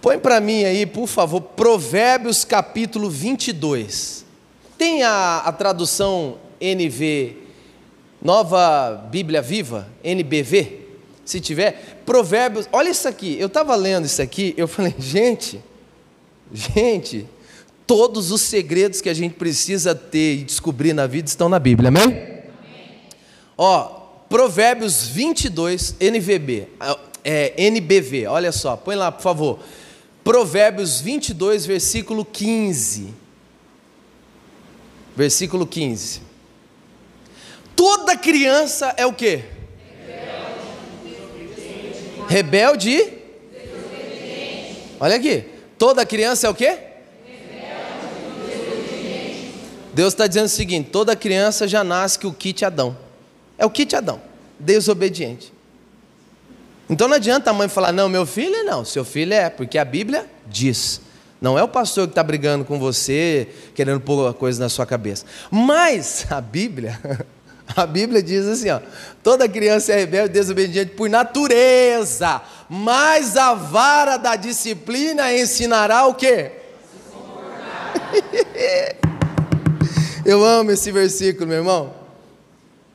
[0.07, 4.25] Põe para mim aí, por favor, Provérbios capítulo 22.
[4.79, 7.37] Tem a, a tradução NV,
[8.23, 10.79] Nova Bíblia Viva, NBV?
[11.25, 13.37] Se tiver, Provérbios, olha isso aqui.
[13.41, 15.61] Eu estava lendo isso aqui, eu falei, gente,
[16.53, 17.27] gente,
[17.85, 21.89] todos os segredos que a gente precisa ter e descobrir na vida estão na Bíblia,
[21.89, 22.05] amém?
[22.05, 22.43] amém.
[23.59, 23.83] Ó,
[24.29, 26.69] Provérbios 22, NVB,
[27.25, 29.59] é, NBV, olha só, põe lá, por favor.
[30.27, 33.15] Provérbios 22, versículo 15.
[35.15, 36.21] Versículo 15.
[37.77, 39.45] Toda criança é o quê?
[42.29, 42.89] Rebelde.
[42.99, 43.13] Rebelde.
[44.99, 45.45] Olha aqui.
[45.79, 46.77] Toda criança é o quê?
[49.95, 52.99] Deus está dizendo o seguinte: toda criança já nasce com o kit Adão.
[53.57, 54.21] É o kit Adão,
[54.59, 55.53] desobediente.
[56.89, 59.77] Então não adianta a mãe falar, não, meu filho é não, seu filho é, porque
[59.79, 61.01] a Bíblia diz.
[61.41, 65.27] Não é o pastor que está brigando com você, querendo pôr coisa na sua cabeça.
[65.51, 66.99] Mas a Bíblia,
[67.77, 68.81] a Bíblia diz assim: ó,
[69.23, 76.53] toda criança é rebelde, desobediente por natureza, mas a vara da disciplina ensinará o quê?
[80.25, 81.95] Eu amo esse versículo, meu irmão.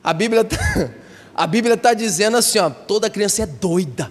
[0.04, 0.58] A Bíblia tá,
[1.34, 4.10] a Bíblia está dizendo assim, ó, toda criança é doida.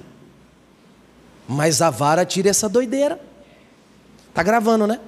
[1.48, 3.20] Mas a vara tira essa doideira.
[4.34, 5.00] Tá gravando, né?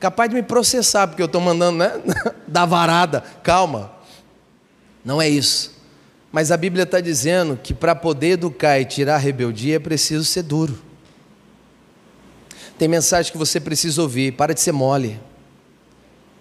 [0.00, 1.92] Capaz de me processar porque eu estou mandando, né?
[2.48, 3.22] da varada.
[3.42, 3.92] Calma.
[5.04, 5.74] Não é isso.
[6.32, 10.24] Mas a Bíblia está dizendo que para poder educar e tirar a rebeldia é preciso
[10.24, 10.82] ser duro.
[12.78, 14.32] Tem mensagem que você precisa ouvir.
[14.32, 15.20] Para de ser mole.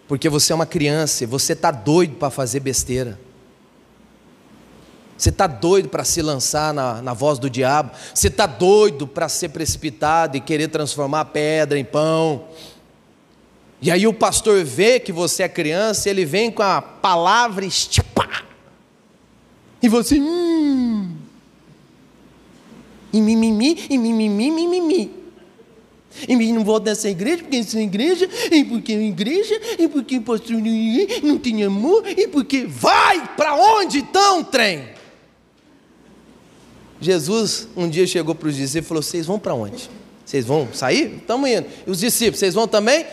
[0.07, 3.19] Porque você é uma criança e você está doido para fazer besteira.
[5.17, 7.91] Você está doido para se lançar na, na voz do diabo?
[8.13, 12.45] Você está doido para ser precipitado e querer transformar pedra em pão?
[13.81, 18.43] E aí o pastor vê que você é criança, ele vem com a palavra estipá.
[19.81, 21.15] E você, hum.
[23.13, 25.11] E mimimi, e mimimi, mimimi.
[26.27, 30.21] E não vou nessa igreja, porque essa igreja, e porque a igreja, e porque o
[30.21, 30.57] pastor
[31.23, 34.94] não tinha amor, e porque vai para onde então, trem?
[36.99, 39.89] Jesus um dia chegou para os discípulos e falou: Vocês vão para onde?
[40.25, 41.17] Vocês vão sair?
[41.17, 41.67] Estamos indo.
[41.85, 43.05] E os discípulos, vocês vão também?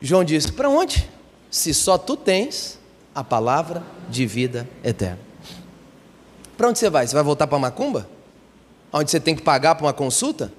[0.00, 1.08] João disse: Para onde?
[1.50, 2.78] Se só tu tens
[3.14, 5.18] a palavra de vida eterna.
[6.56, 7.06] Para onde você vai?
[7.06, 8.08] Você vai voltar para Macumba?
[8.92, 10.52] Onde você tem que pagar para uma consulta?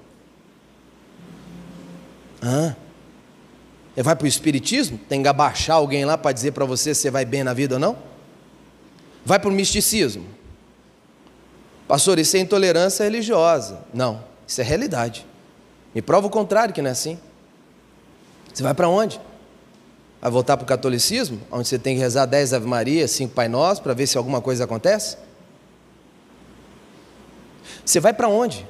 [2.42, 2.74] Ah.
[3.94, 4.98] Você vai para o Espiritismo?
[5.08, 7.74] Tem que abaixar alguém lá para dizer para você se você vai bem na vida
[7.74, 7.96] ou não?
[9.24, 10.24] Vai para o misticismo?
[11.90, 13.80] Pastor, isso é intolerância religiosa.
[13.92, 15.26] Não, isso é realidade.
[15.92, 17.18] Me prova o contrário que não é assim.
[18.54, 19.20] Você vai para onde?
[20.20, 23.48] Vai voltar para o catolicismo, onde você tem que rezar 10 Ave Maria, 5 Pai
[23.48, 25.16] Nosso, para ver se alguma coisa acontece?
[27.84, 28.64] Você vai para onde?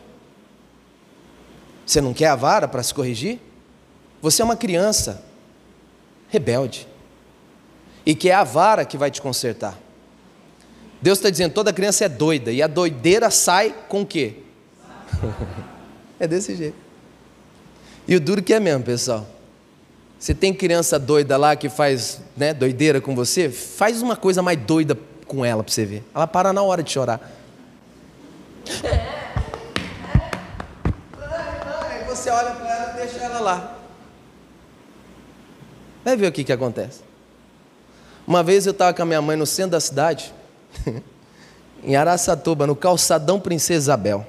[1.84, 3.38] Você não quer a vara para se corrigir?
[4.22, 5.22] Você é uma criança
[6.30, 6.88] rebelde
[8.06, 9.78] e que é a vara que vai te consertar.
[11.00, 14.36] Deus está dizendo: toda criança é doida, e a doideira sai com o quê?
[16.18, 16.76] é desse jeito.
[18.06, 19.26] E o duro que é mesmo, pessoal.
[20.18, 24.58] Você tem criança doida lá que faz né, doideira com você, faz uma coisa mais
[24.58, 26.04] doida com ela para você ver.
[26.14, 27.20] Ela para na hora de chorar.
[31.88, 33.78] Aí você olha para ela e deixa ela lá.
[36.04, 37.00] Vai ver o que, que acontece.
[38.26, 40.34] Uma vez eu estava com a minha mãe no centro da cidade.
[41.82, 44.26] em Araçatuba, no calçadão Princesa Isabel.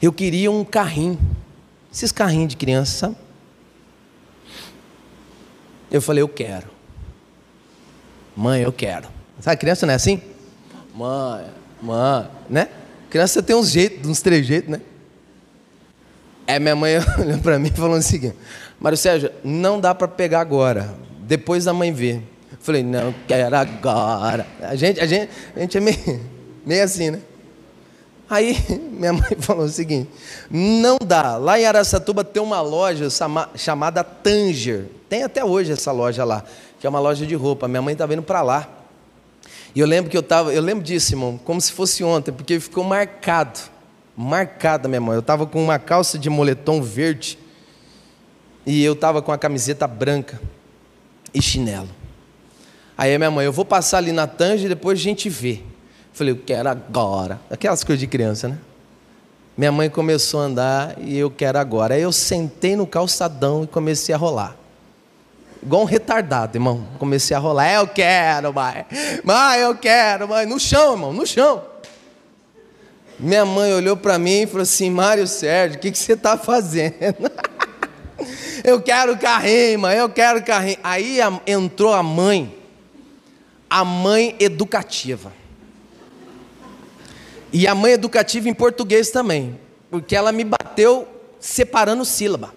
[0.00, 1.18] Eu queria um carrinho,
[1.92, 3.16] esses carrinhos de criança, sabe?
[5.90, 6.68] Eu falei, eu quero.
[8.36, 9.08] Mãe, eu quero.
[9.40, 10.22] Sabe, criança não é assim?
[10.94, 11.46] Mãe,
[11.82, 12.68] mãe, né?
[13.10, 14.80] Criança tem uns jeitos, uns trejeitos, né?
[16.46, 18.36] É, minha mãe olhou para mim falou o seguinte:
[18.78, 22.22] Mário Sérgio, não dá para pegar agora, depois da mãe ver.
[22.58, 24.46] Falei, não quero agora.
[24.60, 26.20] A gente, a gente, a gente é meio,
[26.66, 27.20] meio assim, né?
[28.30, 28.56] Aí
[28.92, 30.08] minha mãe falou o seguinte:
[30.48, 31.36] não dá.
[31.36, 33.08] Lá em Araçatuba tem uma loja
[33.56, 34.86] chamada Tanger.
[35.08, 36.44] Tem até hoje essa loja lá,
[36.78, 37.66] que é uma loja de roupa.
[37.66, 38.68] Minha mãe estava indo para lá.
[39.74, 42.60] E eu lembro que eu estava, eu lembro disso, irmão, como se fosse ontem, porque
[42.60, 43.58] ficou marcado.
[44.16, 45.14] Marcado, minha mãe.
[45.14, 47.36] Eu estava com uma calça de moletom verde.
[48.64, 50.40] E eu estava com a camiseta branca
[51.34, 51.88] e chinelo.
[53.00, 55.62] Aí a minha mãe, eu vou passar ali na Tanger e depois a gente vê.
[56.12, 57.40] Falei, eu quero agora.
[57.50, 58.58] Aquelas coisas de criança, né?
[59.56, 61.94] Minha mãe começou a andar e eu quero agora.
[61.94, 64.54] Aí eu sentei no calçadão e comecei a rolar.
[65.62, 66.86] Igual um retardado, irmão.
[66.98, 67.72] Comecei a rolar.
[67.72, 68.84] Eu quero, mãe.
[69.24, 70.44] Mãe, eu quero, mãe.
[70.44, 71.62] No chão, irmão, no chão.
[73.18, 76.36] Minha mãe olhou para mim e falou assim: Mário Sérgio, o que, que você está
[76.36, 77.32] fazendo?
[78.62, 80.76] eu quero carrinho, mãe, eu quero carrinho.
[80.84, 82.59] Aí entrou a mãe,
[83.70, 85.32] a mãe educativa.
[87.52, 91.06] E a mãe educativa em português também, porque ela me bateu
[91.38, 92.52] separando sílaba.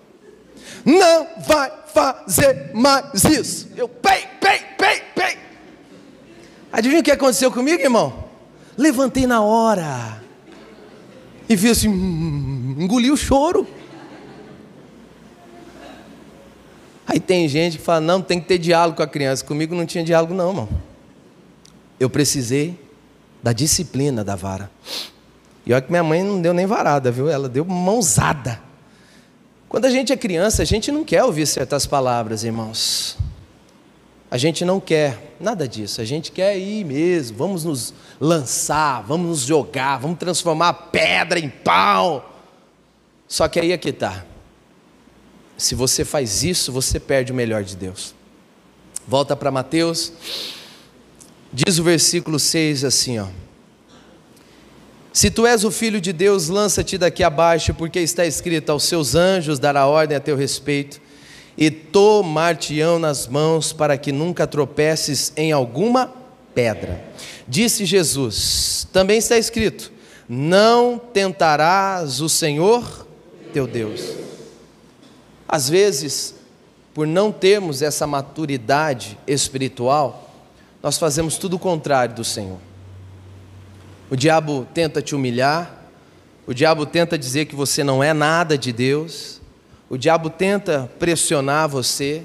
[0.84, 3.70] Não vai fazer mais isso.
[3.78, 5.38] Eu, pei, pei, pei, pei.
[6.72, 8.26] Adivinha o que aconteceu comigo, irmão?
[8.78, 10.22] Levantei na hora.
[11.48, 13.68] E fiz assim, hum, engoli o choro.
[17.06, 19.46] Aí tem gente que fala, não, tem que ter diálogo com a criança.
[19.46, 20.70] Comigo não tinha diálogo, não, irmão.
[22.00, 22.80] Eu precisei
[23.42, 24.72] da disciplina da vara.
[25.66, 27.30] E olha que minha mãe não deu nem varada, viu?
[27.30, 28.62] Ela deu mãozada.
[29.68, 33.18] Quando a gente é criança, a gente não quer ouvir certas palavras, irmãos.
[34.30, 36.02] A gente não quer nada disso.
[36.02, 37.38] A gente quer ir mesmo.
[37.38, 42.42] Vamos nos lançar, vamos nos jogar, vamos transformar pedra em pau.
[43.28, 44.26] Só que aí é que está.
[45.58, 48.14] Se você faz isso, você perde o melhor de Deus.
[49.08, 50.12] Volta para Mateus
[51.54, 53.28] Diz o versículo 6 assim, ó.
[55.14, 59.14] Se tu és o filho de Deus, lança-te daqui abaixo, porque está escrito: aos seus
[59.14, 61.00] anjos dará ordem a teu respeito,
[61.56, 66.12] e tomar-te-ão nas mãos, para que nunca tropeces em alguma
[66.56, 67.06] pedra.
[67.48, 69.92] Disse Jesus: também está escrito:
[70.28, 73.06] não tentarás o Senhor
[73.54, 74.02] teu Deus.
[75.48, 76.34] Às vezes,
[76.96, 80.23] por não termos essa maturidade espiritual,
[80.84, 82.60] nós fazemos tudo o contrário do Senhor.
[84.10, 85.82] O diabo tenta te humilhar,
[86.46, 89.40] o diabo tenta dizer que você não é nada de Deus,
[89.90, 92.24] o diabo tenta pressionar você,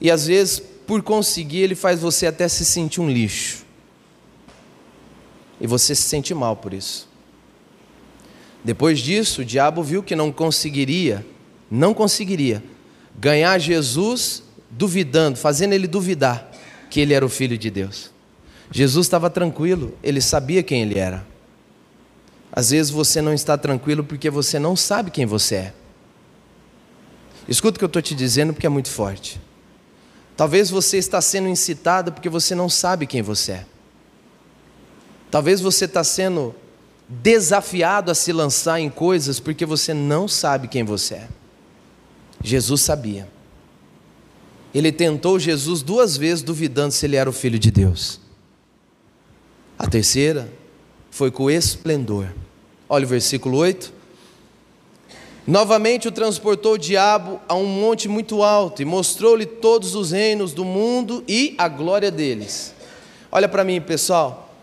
[0.00, 3.64] e às vezes, por conseguir, ele faz você até se sentir um lixo.
[5.60, 7.08] E você se sente mal por isso.
[8.64, 11.24] Depois disso, o diabo viu que não conseguiria,
[11.70, 12.64] não conseguiria
[13.16, 16.49] ganhar Jesus duvidando, fazendo ele duvidar
[16.90, 18.10] que ele era o filho de Deus.
[18.70, 21.24] Jesus estava tranquilo, ele sabia quem ele era.
[22.52, 25.74] Às vezes você não está tranquilo porque você não sabe quem você é.
[27.48, 29.40] Escuta o que eu estou te dizendo porque é muito forte.
[30.36, 33.66] Talvez você está sendo incitado porque você não sabe quem você é.
[35.30, 36.54] Talvez você está sendo
[37.08, 41.28] desafiado a se lançar em coisas porque você não sabe quem você é.
[42.42, 43.28] Jesus sabia.
[44.74, 48.20] Ele tentou Jesus duas vezes, duvidando se ele era o filho de Deus.
[49.78, 50.52] A terceira
[51.10, 52.28] foi com esplendor.
[52.88, 53.92] Olha o versículo 8.
[55.46, 60.52] Novamente o transportou o diabo a um monte muito alto e mostrou-lhe todos os reinos
[60.52, 62.74] do mundo e a glória deles.
[63.32, 64.54] Olha para mim, pessoal.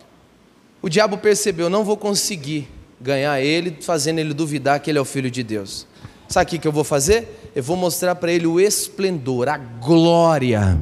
[0.82, 2.70] O diabo percebeu, não vou conseguir
[3.02, 5.86] ganhar ele, fazendo ele duvidar que ele é o filho de Deus.
[6.28, 7.37] Sabe o que eu vou fazer?
[7.58, 10.80] Eu vou mostrar para ele o esplendor, a glória.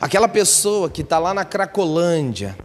[0.00, 2.56] Aquela pessoa que está lá na Cracolândia,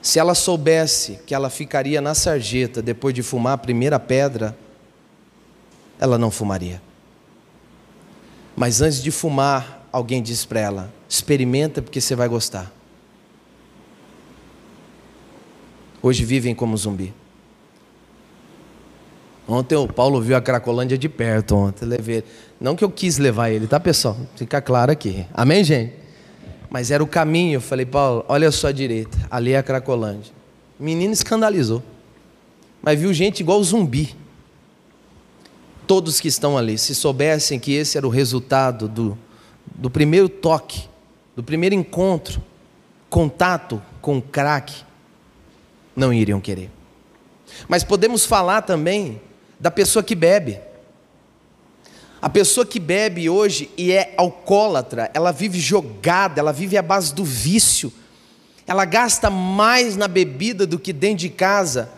[0.00, 4.56] se ela soubesse que ela ficaria na sarjeta depois de fumar a primeira pedra,
[5.98, 6.80] ela não fumaria.
[8.56, 12.72] Mas antes de fumar, alguém disse para ela: experimenta porque você vai gostar.
[16.00, 17.12] Hoje vivem como zumbi.
[19.48, 21.84] Ontem o Paulo viu a Cracolândia de perto ontem.
[21.84, 22.24] Levei.
[22.60, 24.16] Não que eu quis levar ele, tá, pessoal?
[24.34, 25.24] Fica claro aqui.
[25.32, 26.06] Amém, gente?
[26.70, 27.56] mas era o caminho.
[27.56, 30.32] Eu falei, Paulo, olha a sua direita, ali é a Cracolândia.
[30.78, 31.82] O menino escandalizou,
[32.82, 34.14] mas viu gente igual zumbi.
[35.86, 39.16] Todos que estão ali, se soubessem que esse era o resultado do,
[39.74, 40.88] do primeiro toque,
[41.34, 42.42] do primeiro encontro,
[43.08, 44.82] contato com o crack,
[45.94, 46.70] não iriam querer.
[47.68, 49.20] Mas podemos falar também
[49.58, 50.60] da pessoa que bebe.
[52.20, 57.14] A pessoa que bebe hoje e é alcoólatra, ela vive jogada, ela vive à base
[57.14, 57.92] do vício.
[58.66, 61.90] Ela gasta mais na bebida do que dentro de casa.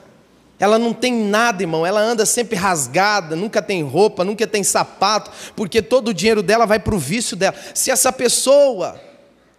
[0.58, 1.86] Ela não tem nada, irmão.
[1.86, 6.66] Ela anda sempre rasgada, nunca tem roupa, nunca tem sapato, porque todo o dinheiro dela
[6.66, 7.54] vai para o vício dela.
[7.74, 9.00] Se essa pessoa,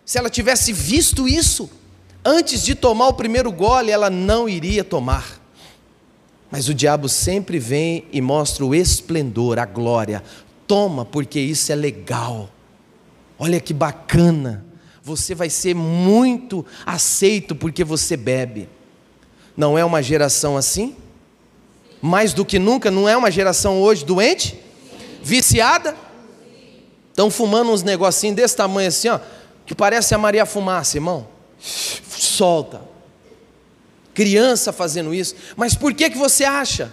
[0.06, 1.70] se ela tivesse visto isso,
[2.24, 5.39] antes de tomar o primeiro gole, ela não iria tomar.
[6.52, 10.24] Mas o diabo sempre vem e mostra o esplendor, a glória.
[10.66, 12.50] Toma, porque isso é legal.
[13.38, 14.66] Olha que bacana.
[15.04, 18.68] Você vai ser muito aceito porque você bebe.
[19.56, 20.96] Não é uma geração assim?
[22.02, 24.60] Mais do que nunca, não é uma geração hoje doente?
[25.22, 25.96] Viciada?
[27.10, 29.20] Estão fumando uns negocinhos desse tamanho assim, ó,
[29.66, 31.28] que parece a Maria Fumaça, irmão.
[31.60, 32.89] Solta
[34.20, 35.34] criança fazendo isso.
[35.56, 36.92] Mas por que, que você acha?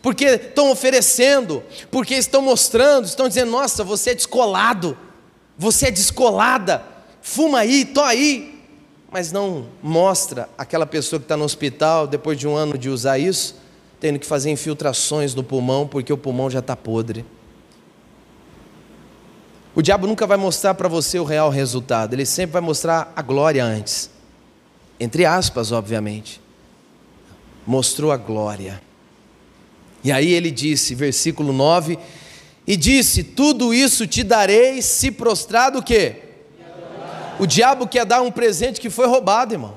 [0.00, 4.96] Porque estão oferecendo, porque estão mostrando, estão dizendo: nossa, você é descolado,
[5.58, 6.82] você é descolada,
[7.20, 8.58] fuma aí, tô aí.
[9.12, 13.18] Mas não mostra aquela pessoa que está no hospital, depois de um ano de usar
[13.18, 13.56] isso,
[13.98, 17.22] tendo que fazer infiltrações no pulmão, porque o pulmão já está podre.
[19.74, 23.20] O diabo nunca vai mostrar para você o real resultado, ele sempre vai mostrar a
[23.20, 24.19] glória antes
[25.00, 26.40] entre aspas, obviamente,
[27.66, 28.80] mostrou a glória.
[30.04, 31.98] E aí ele disse, versículo 9,
[32.66, 36.16] e disse: Tudo isso te darei se prostrado o quê?
[37.38, 39.74] O diabo quer dar um presente que foi roubado, irmão.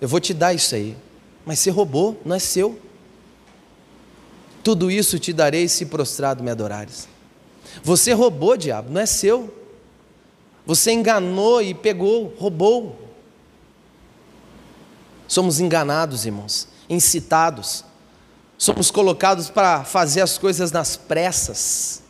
[0.00, 0.96] Eu vou te dar isso aí.
[1.44, 2.80] Mas você roubou, não é seu.
[4.64, 7.06] Tudo isso te darei se prostrado me adorares.
[7.82, 9.54] Você roubou, diabo, não é seu.
[10.64, 13.09] Você enganou e pegou, roubou.
[15.30, 17.84] Somos enganados, irmãos, incitados.
[18.58, 22.02] Somos colocados para fazer as coisas nas pressas.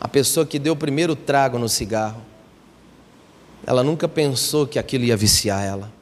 [0.00, 2.20] A pessoa que deu o primeiro trago no cigarro,
[3.64, 5.92] ela nunca pensou que aquilo ia viciar ela.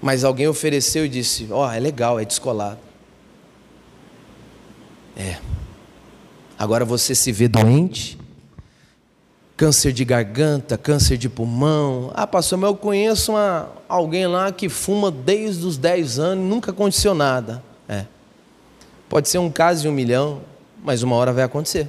[0.00, 2.78] Mas alguém ofereceu e disse: Ó, oh, é legal, é descolado.
[5.16, 5.40] É.
[6.56, 8.15] Agora você se vê doente,
[9.56, 12.12] câncer de garganta, câncer de pulmão.
[12.14, 16.70] Ah, pastor, mas eu conheço uma, alguém lá que fuma desde os 10 anos nunca
[16.70, 17.62] aconteceu nada.
[17.88, 18.04] É.
[19.08, 20.42] Pode ser um caso de um milhão,
[20.84, 21.88] mas uma hora vai acontecer.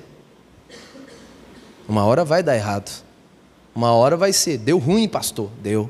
[1.88, 3.04] Uma hora vai dar errado.
[3.76, 4.58] Uma hora vai ser.
[4.58, 5.50] Deu ruim, pastor.
[5.62, 5.90] Deu.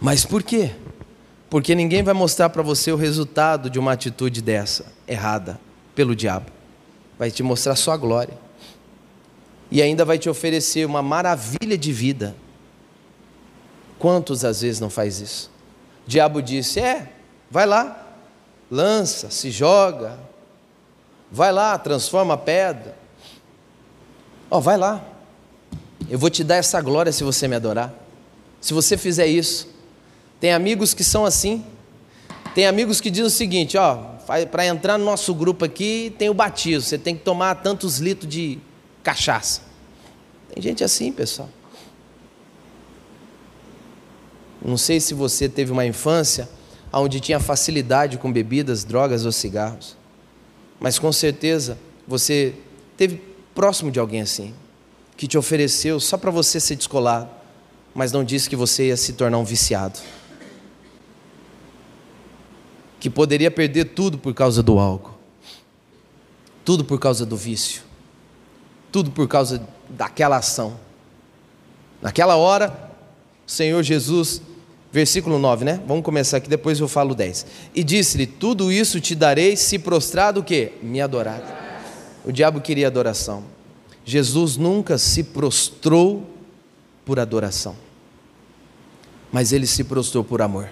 [0.00, 0.72] Mas por quê?
[1.48, 5.60] Porque ninguém vai mostrar para você o resultado de uma atitude dessa, errada,
[5.94, 6.46] pelo diabo.
[7.18, 8.41] Vai te mostrar só a glória
[9.72, 12.36] e ainda vai te oferecer uma maravilha de vida.
[13.98, 15.50] Quantos às vezes não faz isso?
[16.06, 17.10] O diabo disse: É,
[17.50, 18.06] vai lá,
[18.70, 20.18] lança, se joga,
[21.30, 22.94] vai lá, transforma a pedra.
[24.50, 25.02] Ó, oh, vai lá,
[26.10, 27.94] eu vou te dar essa glória se você me adorar.
[28.60, 29.68] Se você fizer isso,
[30.38, 31.64] tem amigos que são assim.
[32.54, 33.96] Tem amigos que dizem o seguinte: ó,
[34.50, 38.30] para entrar no nosso grupo aqui tem o batismo, você tem que tomar tantos litros
[38.30, 38.58] de
[39.02, 39.62] cachaça.
[40.52, 41.48] Tem gente assim, pessoal.
[44.64, 46.48] Não sei se você teve uma infância
[46.92, 49.96] onde tinha facilidade com bebidas, drogas ou cigarros,
[50.78, 52.54] mas com certeza você
[52.96, 53.20] teve
[53.54, 54.54] próximo de alguém assim,
[55.16, 57.30] que te ofereceu só para você ser descolado,
[57.94, 59.98] mas não disse que você ia se tornar um viciado,
[63.00, 65.18] que poderia perder tudo por causa do álcool,
[66.64, 67.82] tudo por causa do vício.
[68.92, 70.78] Tudo por causa daquela ação.
[72.00, 72.90] Naquela hora,
[73.46, 74.42] o Senhor Jesus,
[74.92, 75.80] versículo 9, né?
[75.86, 77.46] Vamos começar aqui, depois eu falo 10.
[77.74, 80.72] E disse-lhe: Tudo isso te darei se prostrado o quê?
[80.82, 81.40] Me adorar.
[82.24, 83.42] O diabo queria adoração.
[84.04, 86.28] Jesus nunca se prostrou
[87.04, 87.76] por adoração.
[89.32, 90.68] Mas ele se prostrou por amor.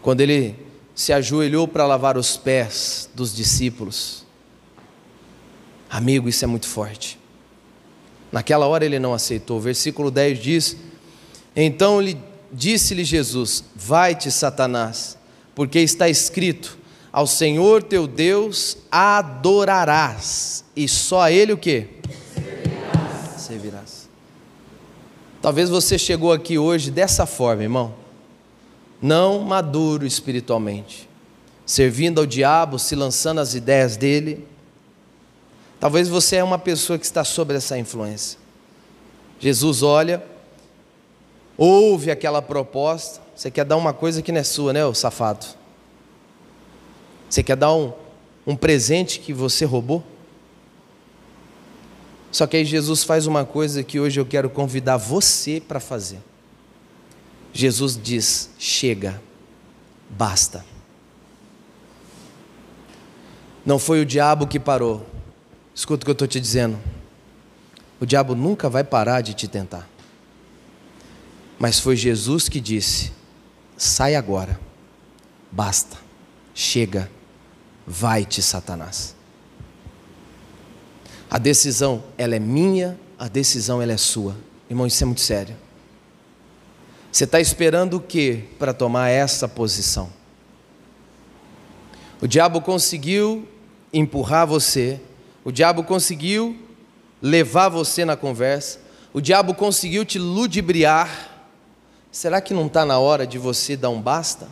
[0.00, 0.56] Quando ele
[0.94, 4.21] se ajoelhou para lavar os pés dos discípulos,
[5.92, 7.18] Amigo, isso é muito forte.
[8.32, 9.58] Naquela hora ele não aceitou.
[9.58, 10.76] O versículo 10 diz:
[11.54, 12.16] Então lhe
[12.50, 15.18] disse-lhe Jesus: Vai-te, Satanás,
[15.54, 16.78] porque está escrito:
[17.12, 21.88] Ao Senhor teu Deus adorarás, e só a ele o que?
[23.36, 24.08] servirás.
[25.42, 27.94] Talvez você chegou aqui hoje dessa forma, irmão.
[29.00, 31.06] Não maduro espiritualmente,
[31.66, 34.46] servindo ao diabo, se lançando as ideias dele.
[35.82, 38.38] Talvez você é uma pessoa que está sob essa influência.
[39.40, 40.24] Jesus olha,
[41.58, 43.20] ouve aquela proposta.
[43.34, 45.44] Você quer dar uma coisa que não é sua, né, ô safado?
[47.28, 47.92] Você quer dar um,
[48.46, 50.04] um presente que você roubou?
[52.30, 56.20] Só que aí Jesus faz uma coisa que hoje eu quero convidar você para fazer.
[57.52, 59.20] Jesus diz: chega,
[60.08, 60.64] basta.
[63.66, 65.04] Não foi o diabo que parou.
[65.74, 66.78] Escuta o que eu estou te dizendo.
[68.00, 69.88] O diabo nunca vai parar de te tentar.
[71.58, 73.12] Mas foi Jesus que disse:
[73.76, 74.58] sai agora,
[75.50, 75.96] basta,
[76.54, 77.10] chega,
[77.86, 79.14] vai-te, Satanás.
[81.30, 84.36] A decisão, ela é minha, a decisão, ela é sua.
[84.68, 85.56] Irmão, isso é muito sério.
[87.10, 90.10] Você está esperando o que para tomar essa posição?
[92.20, 93.46] O diabo conseguiu
[93.92, 95.00] empurrar você,
[95.44, 96.56] o diabo conseguiu
[97.20, 98.80] levar você na conversa,
[99.12, 101.30] o diabo conseguiu te ludibriar.
[102.10, 104.48] Será que não está na hora de você dar um basta?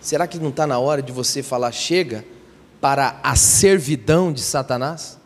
[0.00, 2.24] Será que não está na hora de você falar chega?
[2.82, 5.16] para a servidão de Satanás?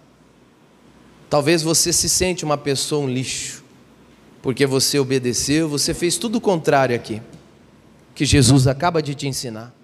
[1.30, 3.64] Talvez você se sente uma pessoa um lixo,
[4.42, 7.22] porque você obedeceu, você fez tudo o contrário aqui,
[8.14, 9.74] que Jesus acaba de te ensinar.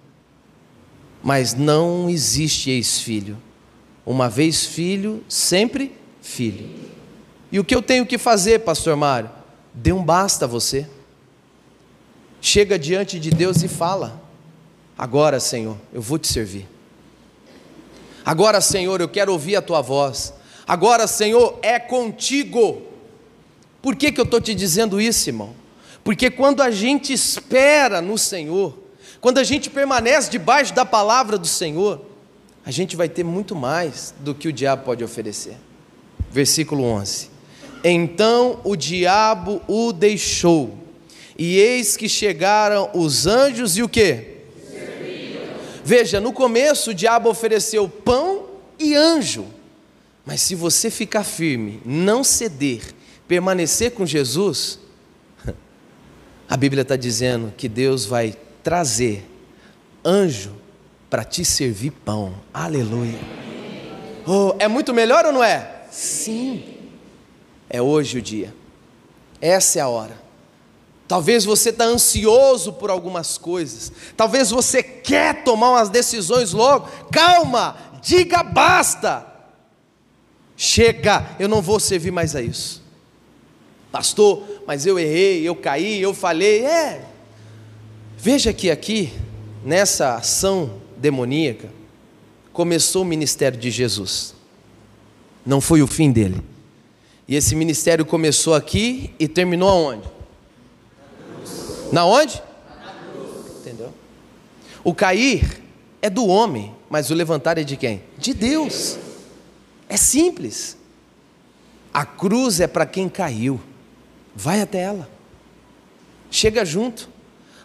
[1.23, 3.37] Mas não existe ex-filho.
[4.05, 6.69] Uma vez filho, sempre filho.
[7.49, 9.31] E o que eu tenho que fazer, pastor Mário?
[9.73, 10.85] Dê um basta a você.
[12.41, 14.21] Chega diante de Deus e fala:
[14.97, 16.67] Agora, Senhor, eu vou te servir.
[18.25, 20.33] Agora, Senhor, eu quero ouvir a tua voz.
[20.67, 22.81] Agora, Senhor, é contigo.
[23.81, 25.53] Por que, que eu estou te dizendo isso, irmão?
[26.03, 28.77] Porque quando a gente espera no Senhor,
[29.23, 32.01] quando a gente permanece debaixo da palavra do Senhor,
[32.65, 35.55] a gente vai ter muito mais do que o diabo pode oferecer.
[36.29, 37.29] Versículo 11:
[37.85, 40.77] Então o diabo o deixou,
[41.37, 44.39] e eis que chegaram os anjos e o que?
[45.85, 48.47] Veja, no começo o diabo ofereceu pão
[48.77, 49.45] e anjo,
[50.25, 52.93] mas se você ficar firme, não ceder,
[53.25, 54.79] permanecer com Jesus,
[56.49, 59.29] a Bíblia está dizendo que Deus vai trazer
[60.03, 60.55] anjo
[61.09, 62.33] para te servir pão.
[62.53, 63.19] Aleluia.
[64.25, 65.83] Oh, é muito melhor ou não é?
[65.91, 66.63] Sim.
[67.69, 68.53] É hoje o dia.
[69.39, 70.23] Essa é a hora.
[71.07, 73.91] Talvez você está ansioso por algumas coisas.
[74.15, 76.89] Talvez você quer tomar umas decisões logo.
[77.11, 79.27] Calma, diga basta.
[80.55, 82.81] Chega, eu não vou servir mais a isso.
[83.91, 86.65] Pastor, mas eu errei, eu caí, eu falei.
[86.65, 87.12] É.
[88.23, 89.11] Veja que aqui,
[89.65, 91.69] nessa ação demoníaca,
[92.53, 94.33] começou o ministério de Jesus.
[95.45, 96.41] Não foi o fim dele.
[97.27, 100.09] E esse ministério começou aqui e terminou aonde?
[101.91, 102.41] Na onde?
[103.59, 103.93] Entendeu?
[104.85, 105.61] O cair
[106.01, 108.03] é do homem, mas o levantar é de quem?
[108.17, 108.97] De Deus.
[109.89, 110.77] É simples.
[111.93, 113.59] A cruz é para quem caiu.
[114.33, 115.09] Vai até ela.
[116.31, 117.11] Chega junto.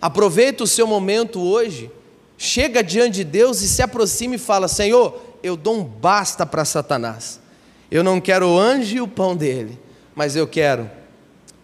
[0.00, 1.90] Aproveita o seu momento hoje.
[2.36, 6.64] Chega diante de Deus e se aproxima e fala: Senhor, eu dou um basta para
[6.64, 7.40] Satanás.
[7.90, 9.78] Eu não quero o anjo e o pão dele,
[10.14, 10.90] mas eu quero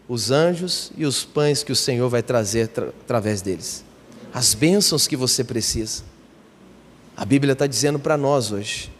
[0.09, 3.85] os anjos e os pães que o Senhor vai trazer tra através deles,
[4.32, 6.03] as bênçãos que você precisa.
[7.16, 8.91] A Bíblia está dizendo para nós hoje: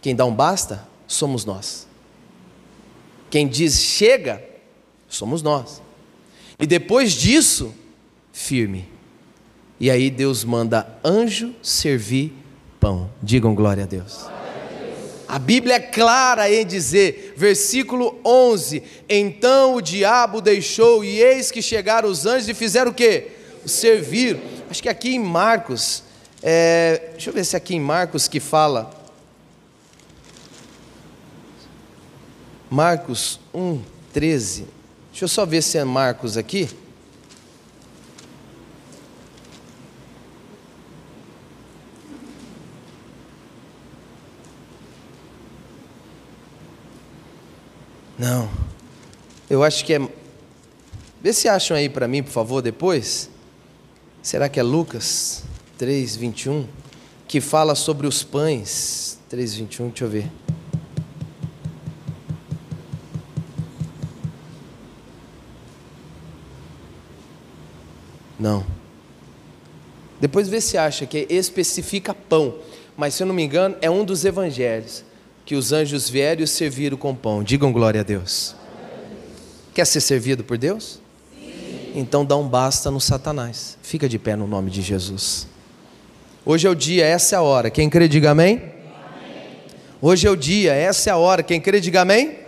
[0.00, 1.86] quem dá um basta, somos nós.
[3.30, 4.42] Quem diz chega,
[5.08, 5.80] somos nós.
[6.58, 7.72] E depois disso,
[8.40, 8.88] firme.
[9.78, 12.32] E aí Deus manda anjo servir
[12.78, 13.10] pão.
[13.22, 14.26] Digam glória a Deus.
[15.28, 21.62] A Bíblia é clara em dizer, versículo 11: Então o diabo deixou, e eis que
[21.62, 23.28] chegaram os anjos e fizeram o quê?
[23.64, 24.40] Servir.
[24.68, 26.02] Acho que aqui em Marcos,
[26.42, 28.90] é, deixa eu ver se é aqui em Marcos que fala.
[32.68, 33.82] Marcos 1,
[34.12, 34.66] 13.
[35.10, 36.68] Deixa eu só ver se é Marcos aqui.
[48.20, 48.50] Não.
[49.48, 50.08] Eu acho que é.
[51.22, 53.30] Vê se acham aí para mim, por favor, depois.
[54.22, 55.42] Será que é Lucas
[55.78, 56.66] 3, 21?
[57.26, 59.18] Que fala sobre os pães.
[59.30, 60.30] 3, 21, deixa eu ver.
[68.38, 68.66] Não.
[70.20, 72.54] Depois vê se acha que é especifica pão,
[72.98, 75.08] mas se eu não me engano, é um dos evangelhos
[75.44, 77.42] que os anjos vieram e os serviram com pão.
[77.42, 78.54] Digam glória a Deus.
[79.74, 81.00] Quer ser servido por Deus?
[81.94, 83.76] Então dá um basta no Satanás.
[83.82, 85.46] Fica de pé no nome de Jesus.
[86.44, 87.70] Hoje é o dia, essa é a hora.
[87.70, 88.62] Quem crê, diga amém.
[90.00, 91.42] Hoje é o dia, essa é a hora.
[91.42, 92.38] Quem crê, diga amém.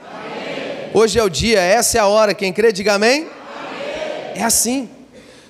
[0.94, 2.34] Hoje é o dia, essa é a hora.
[2.34, 3.26] Quem crê, diga amém.
[4.34, 4.88] É assim.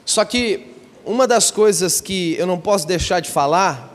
[0.05, 0.67] Só que
[1.05, 3.92] uma das coisas que eu não posso deixar de falar,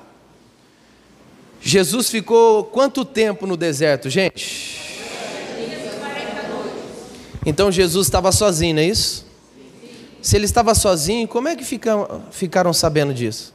[1.62, 4.78] Jesus ficou quanto tempo no deserto, gente?
[7.46, 9.26] Então Jesus estava sozinho, não é isso?
[10.22, 13.54] Se ele estava sozinho, como é que ficaram, ficaram sabendo disso?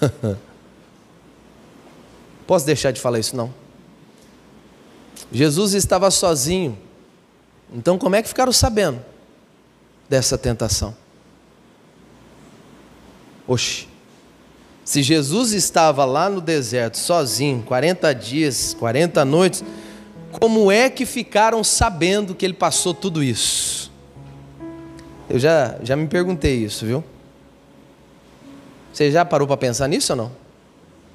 [2.46, 3.36] Posso deixar de falar isso?
[3.36, 3.54] Não.
[5.30, 6.76] Jesus estava sozinho.
[7.72, 9.00] Então, como é que ficaram sabendo
[10.08, 10.96] dessa tentação?
[13.46, 13.86] Oxe,
[14.90, 19.62] se Jesus estava lá no deserto sozinho, 40 dias, 40 noites,
[20.32, 23.92] como é que ficaram sabendo que ele passou tudo isso?
[25.28, 27.04] Eu já, já me perguntei isso, viu?
[28.92, 30.32] Você já parou para pensar nisso ou não?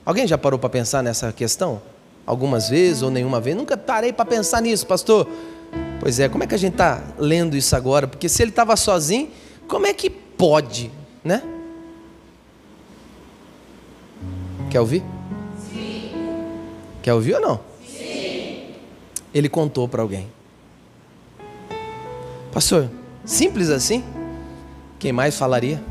[0.05, 1.81] Alguém já parou para pensar nessa questão?
[2.25, 3.57] Algumas vezes ou nenhuma vez?
[3.57, 5.27] Nunca parei para pensar nisso, pastor.
[5.99, 8.07] Pois é, como é que a gente está lendo isso agora?
[8.07, 9.29] Porque se ele estava sozinho,
[9.67, 10.89] como é que pode,
[11.21, 11.43] né?
[14.75, 15.03] Quer ouvir?
[15.71, 16.11] Sim.
[17.01, 17.61] Quer ouvir ou não?
[17.87, 18.73] Sim.
[19.33, 20.27] Ele contou para alguém.
[22.51, 22.89] Pastor,
[23.23, 24.03] simples assim?
[24.99, 25.81] Quem mais falaria?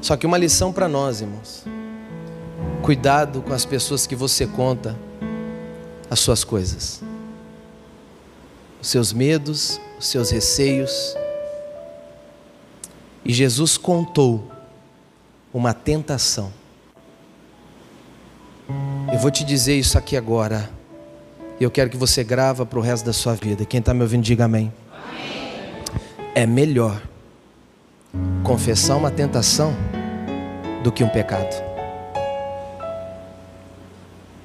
[0.00, 1.64] Só que uma lição para nós, irmãos.
[2.80, 4.96] Cuidado com as pessoas que você conta
[6.08, 7.02] as suas coisas,
[8.80, 11.16] os seus medos, os seus receios.
[13.24, 14.51] E Jesus contou
[15.52, 16.52] uma tentação.
[19.12, 20.70] Eu vou te dizer isso aqui agora.
[21.60, 23.64] E eu quero que você grava para o resto da sua vida.
[23.64, 24.72] Quem está me ouvindo, diga amém.
[24.90, 25.84] amém.
[26.34, 27.00] É melhor
[28.42, 29.74] confessar uma tentação
[30.82, 31.62] do que um pecado.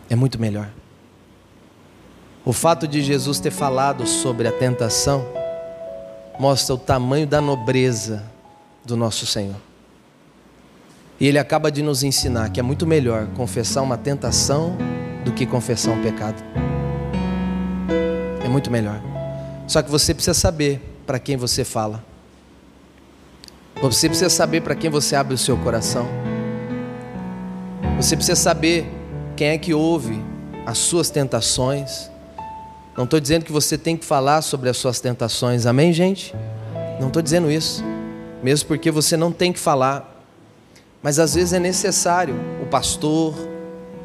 [0.09, 0.69] É muito melhor.
[2.45, 5.25] O fato de Jesus ter falado sobre a tentação
[6.39, 8.23] mostra o tamanho da nobreza
[8.85, 9.66] do nosso Senhor.
[11.19, 14.77] E ele acaba de nos ensinar que é muito melhor confessar uma tentação
[15.25, 16.43] do que confessar um pecado.
[18.43, 19.01] É muito melhor.
[19.67, 22.03] Só que você precisa saber para quem você fala.
[23.81, 26.07] Você precisa saber para quem você abre o seu coração.
[27.97, 28.87] Você precisa saber
[29.35, 30.21] quem é que ouve
[30.65, 32.09] as suas tentações.
[32.95, 36.33] Não estou dizendo que você tem que falar sobre as suas tentações, amém, gente?
[36.99, 37.83] Não estou dizendo isso.
[38.41, 40.16] Mesmo porque você não tem que falar.
[41.07, 43.33] Mas às vezes é necessário o pastor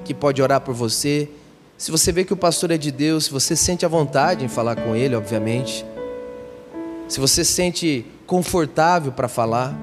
[0.05, 1.29] que pode orar por você.
[1.77, 4.49] Se você vê que o pastor é de Deus, se você sente a vontade em
[4.49, 5.85] falar com ele, obviamente.
[7.09, 9.77] Se você sente confortável para falar.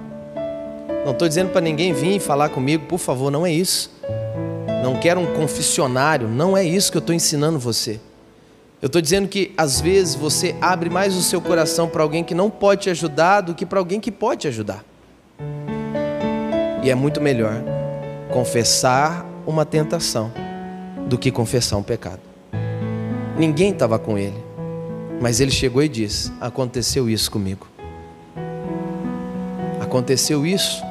[1.04, 3.92] Não estou dizendo para ninguém vir falar comigo, por favor, não é isso.
[4.82, 8.00] Não quero um confessionário, não é isso que eu estou ensinando você.
[8.82, 12.34] Eu estou dizendo que às vezes você abre mais o seu coração para alguém que
[12.34, 14.86] não pode te ajudar do que para alguém que pode te ajudar.
[16.84, 17.62] E é muito melhor
[18.32, 20.32] confessar uma tentação
[21.08, 22.22] do que confessar um pecado.
[23.38, 24.38] Ninguém estava com ele,
[25.22, 27.68] mas ele chegou e disse: Aconteceu isso comigo.
[29.82, 30.84] Aconteceu isso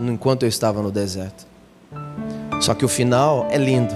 [0.00, 1.46] enquanto eu estava no deserto.
[2.60, 3.94] Só que o final é lindo,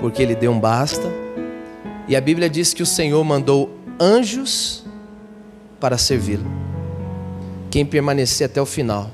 [0.00, 1.10] porque ele deu um basta,
[2.08, 3.70] e a Bíblia diz que o Senhor mandou
[4.00, 4.84] anjos
[5.78, 6.50] para servi-lo.
[7.70, 9.10] Quem permanecer até o final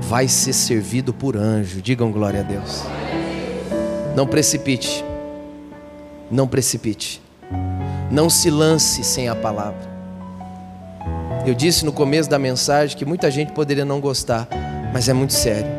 [0.00, 1.80] vai ser servido por anjo.
[1.80, 2.82] Digam glória a Deus.
[4.14, 5.04] Não precipite.
[6.30, 7.22] Não precipite.
[8.10, 9.96] Não se lance sem a palavra.
[11.46, 14.48] Eu disse no começo da mensagem que muita gente poderia não gostar,
[14.92, 15.70] mas é muito sério.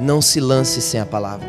[0.00, 1.46] Não se lance sem a palavra.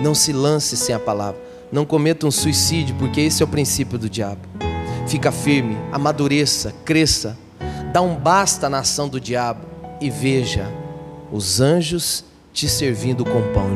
[0.00, 1.40] Não se lance sem a palavra.
[1.72, 4.40] Não cometa um suicídio, porque esse é o princípio do diabo.
[5.08, 7.36] Fica firme, amadureça, cresça.
[7.92, 9.64] Dá um basta na ação do diabo
[10.00, 10.66] e veja
[11.36, 13.68] os anjos te servindo com pão.